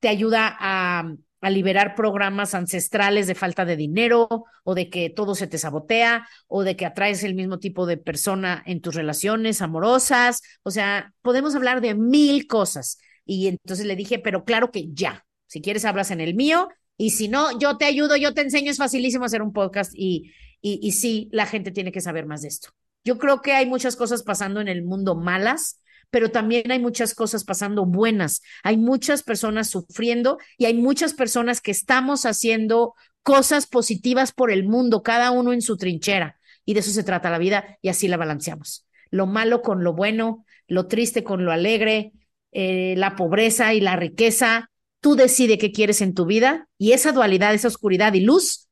te 0.00 0.08
ayuda 0.08 0.54
a, 0.58 1.14
a 1.42 1.50
liberar 1.50 1.94
programas 1.94 2.54
ancestrales 2.54 3.26
de 3.26 3.34
falta 3.34 3.64
de 3.64 3.76
dinero 3.76 4.46
o 4.64 4.74
de 4.74 4.88
que 4.88 5.10
todo 5.10 5.34
se 5.34 5.48
te 5.48 5.58
sabotea 5.58 6.26
o 6.46 6.62
de 6.62 6.76
que 6.76 6.86
atraes 6.86 7.24
el 7.24 7.34
mismo 7.34 7.58
tipo 7.58 7.84
de 7.84 7.98
persona 7.98 8.62
en 8.64 8.80
tus 8.80 8.94
relaciones 8.94 9.60
amorosas. 9.60 10.40
O 10.62 10.70
sea, 10.70 11.12
podemos 11.20 11.54
hablar 11.54 11.80
de 11.80 11.94
mil 11.94 12.46
cosas. 12.46 12.98
Y 13.26 13.48
entonces 13.48 13.84
le 13.86 13.96
dije, 13.96 14.18
pero 14.20 14.44
claro 14.44 14.70
que 14.70 14.88
ya, 14.92 15.26
si 15.46 15.60
quieres 15.60 15.84
hablas 15.84 16.10
en 16.12 16.20
el 16.20 16.34
mío 16.34 16.68
y 16.96 17.10
si 17.10 17.28
no, 17.28 17.58
yo 17.58 17.76
te 17.76 17.84
ayudo, 17.86 18.16
yo 18.16 18.34
te 18.34 18.42
enseño, 18.42 18.70
es 18.70 18.78
facilísimo 18.78 19.24
hacer 19.24 19.42
un 19.42 19.52
podcast 19.52 19.92
y, 19.94 20.32
y, 20.60 20.78
y 20.80 20.92
sí, 20.92 21.28
la 21.32 21.46
gente 21.46 21.72
tiene 21.72 21.92
que 21.92 22.00
saber 22.00 22.24
más 22.24 22.42
de 22.42 22.48
esto. 22.48 22.70
Yo 23.04 23.18
creo 23.18 23.42
que 23.42 23.52
hay 23.52 23.66
muchas 23.66 23.96
cosas 23.96 24.22
pasando 24.22 24.60
en 24.60 24.68
el 24.68 24.84
mundo 24.84 25.16
malas, 25.16 25.80
pero 26.12 26.30
también 26.30 26.70
hay 26.70 26.78
muchas 26.78 27.14
cosas 27.14 27.42
pasando 27.42 27.86
buenas. 27.86 28.42
Hay 28.62 28.76
muchas 28.76 29.22
personas 29.22 29.70
sufriendo 29.70 30.38
y 30.58 30.66
hay 30.66 30.74
muchas 30.74 31.14
personas 31.14 31.60
que 31.60 31.70
estamos 31.70 32.26
haciendo 32.26 32.94
cosas 33.22 33.66
positivas 33.66 34.32
por 34.32 34.50
el 34.50 34.64
mundo, 34.64 35.02
cada 35.02 35.30
uno 35.30 35.52
en 35.52 35.62
su 35.62 35.78
trinchera. 35.78 36.38
Y 36.66 36.74
de 36.74 36.80
eso 36.80 36.90
se 36.90 37.02
trata 37.02 37.30
la 37.30 37.38
vida 37.38 37.78
y 37.80 37.88
así 37.88 38.08
la 38.08 38.18
balanceamos. 38.18 38.86
Lo 39.10 39.26
malo 39.26 39.62
con 39.62 39.82
lo 39.82 39.94
bueno, 39.94 40.44
lo 40.68 40.86
triste 40.86 41.24
con 41.24 41.46
lo 41.46 41.50
alegre, 41.50 42.12
eh, 42.52 42.94
la 42.98 43.16
pobreza 43.16 43.72
y 43.72 43.80
la 43.80 43.96
riqueza, 43.96 44.70
Tú 45.02 45.16
decides 45.16 45.58
qué 45.58 45.72
quieres 45.72 46.00
en 46.00 46.14
tu 46.14 46.26
vida 46.26 46.68
y 46.78 46.92
esa 46.92 47.10
dualidad, 47.10 47.52
esa 47.52 47.66
oscuridad 47.66 48.14
y 48.14 48.20
luz, 48.20 48.68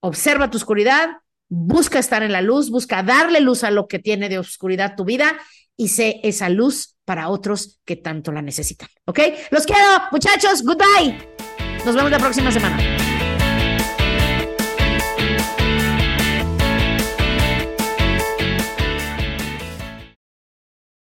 observa 0.00 0.48
tu 0.48 0.56
oscuridad, 0.56 1.18
busca 1.50 1.98
estar 1.98 2.22
en 2.22 2.32
la 2.32 2.40
luz, 2.40 2.70
busca 2.70 3.02
darle 3.02 3.40
luz 3.42 3.62
a 3.62 3.70
lo 3.70 3.86
que 3.86 3.98
tiene 3.98 4.30
de 4.30 4.38
oscuridad 4.38 4.96
tu 4.96 5.04
vida 5.04 5.38
y 5.76 5.88
sé 5.88 6.20
esa 6.22 6.48
luz 6.48 6.96
para 7.04 7.28
otros 7.28 7.80
que 7.84 7.96
tanto 7.96 8.32
la 8.32 8.42
necesitan. 8.42 8.88
¿Ok? 9.06 9.20
Los 9.50 9.66
quiero, 9.66 9.86
muchachos. 10.10 10.62
Goodbye. 10.62 11.28
Nos 11.84 11.94
vemos 11.94 12.10
la 12.10 12.18
próxima 12.18 12.50
semana. 12.50 13.03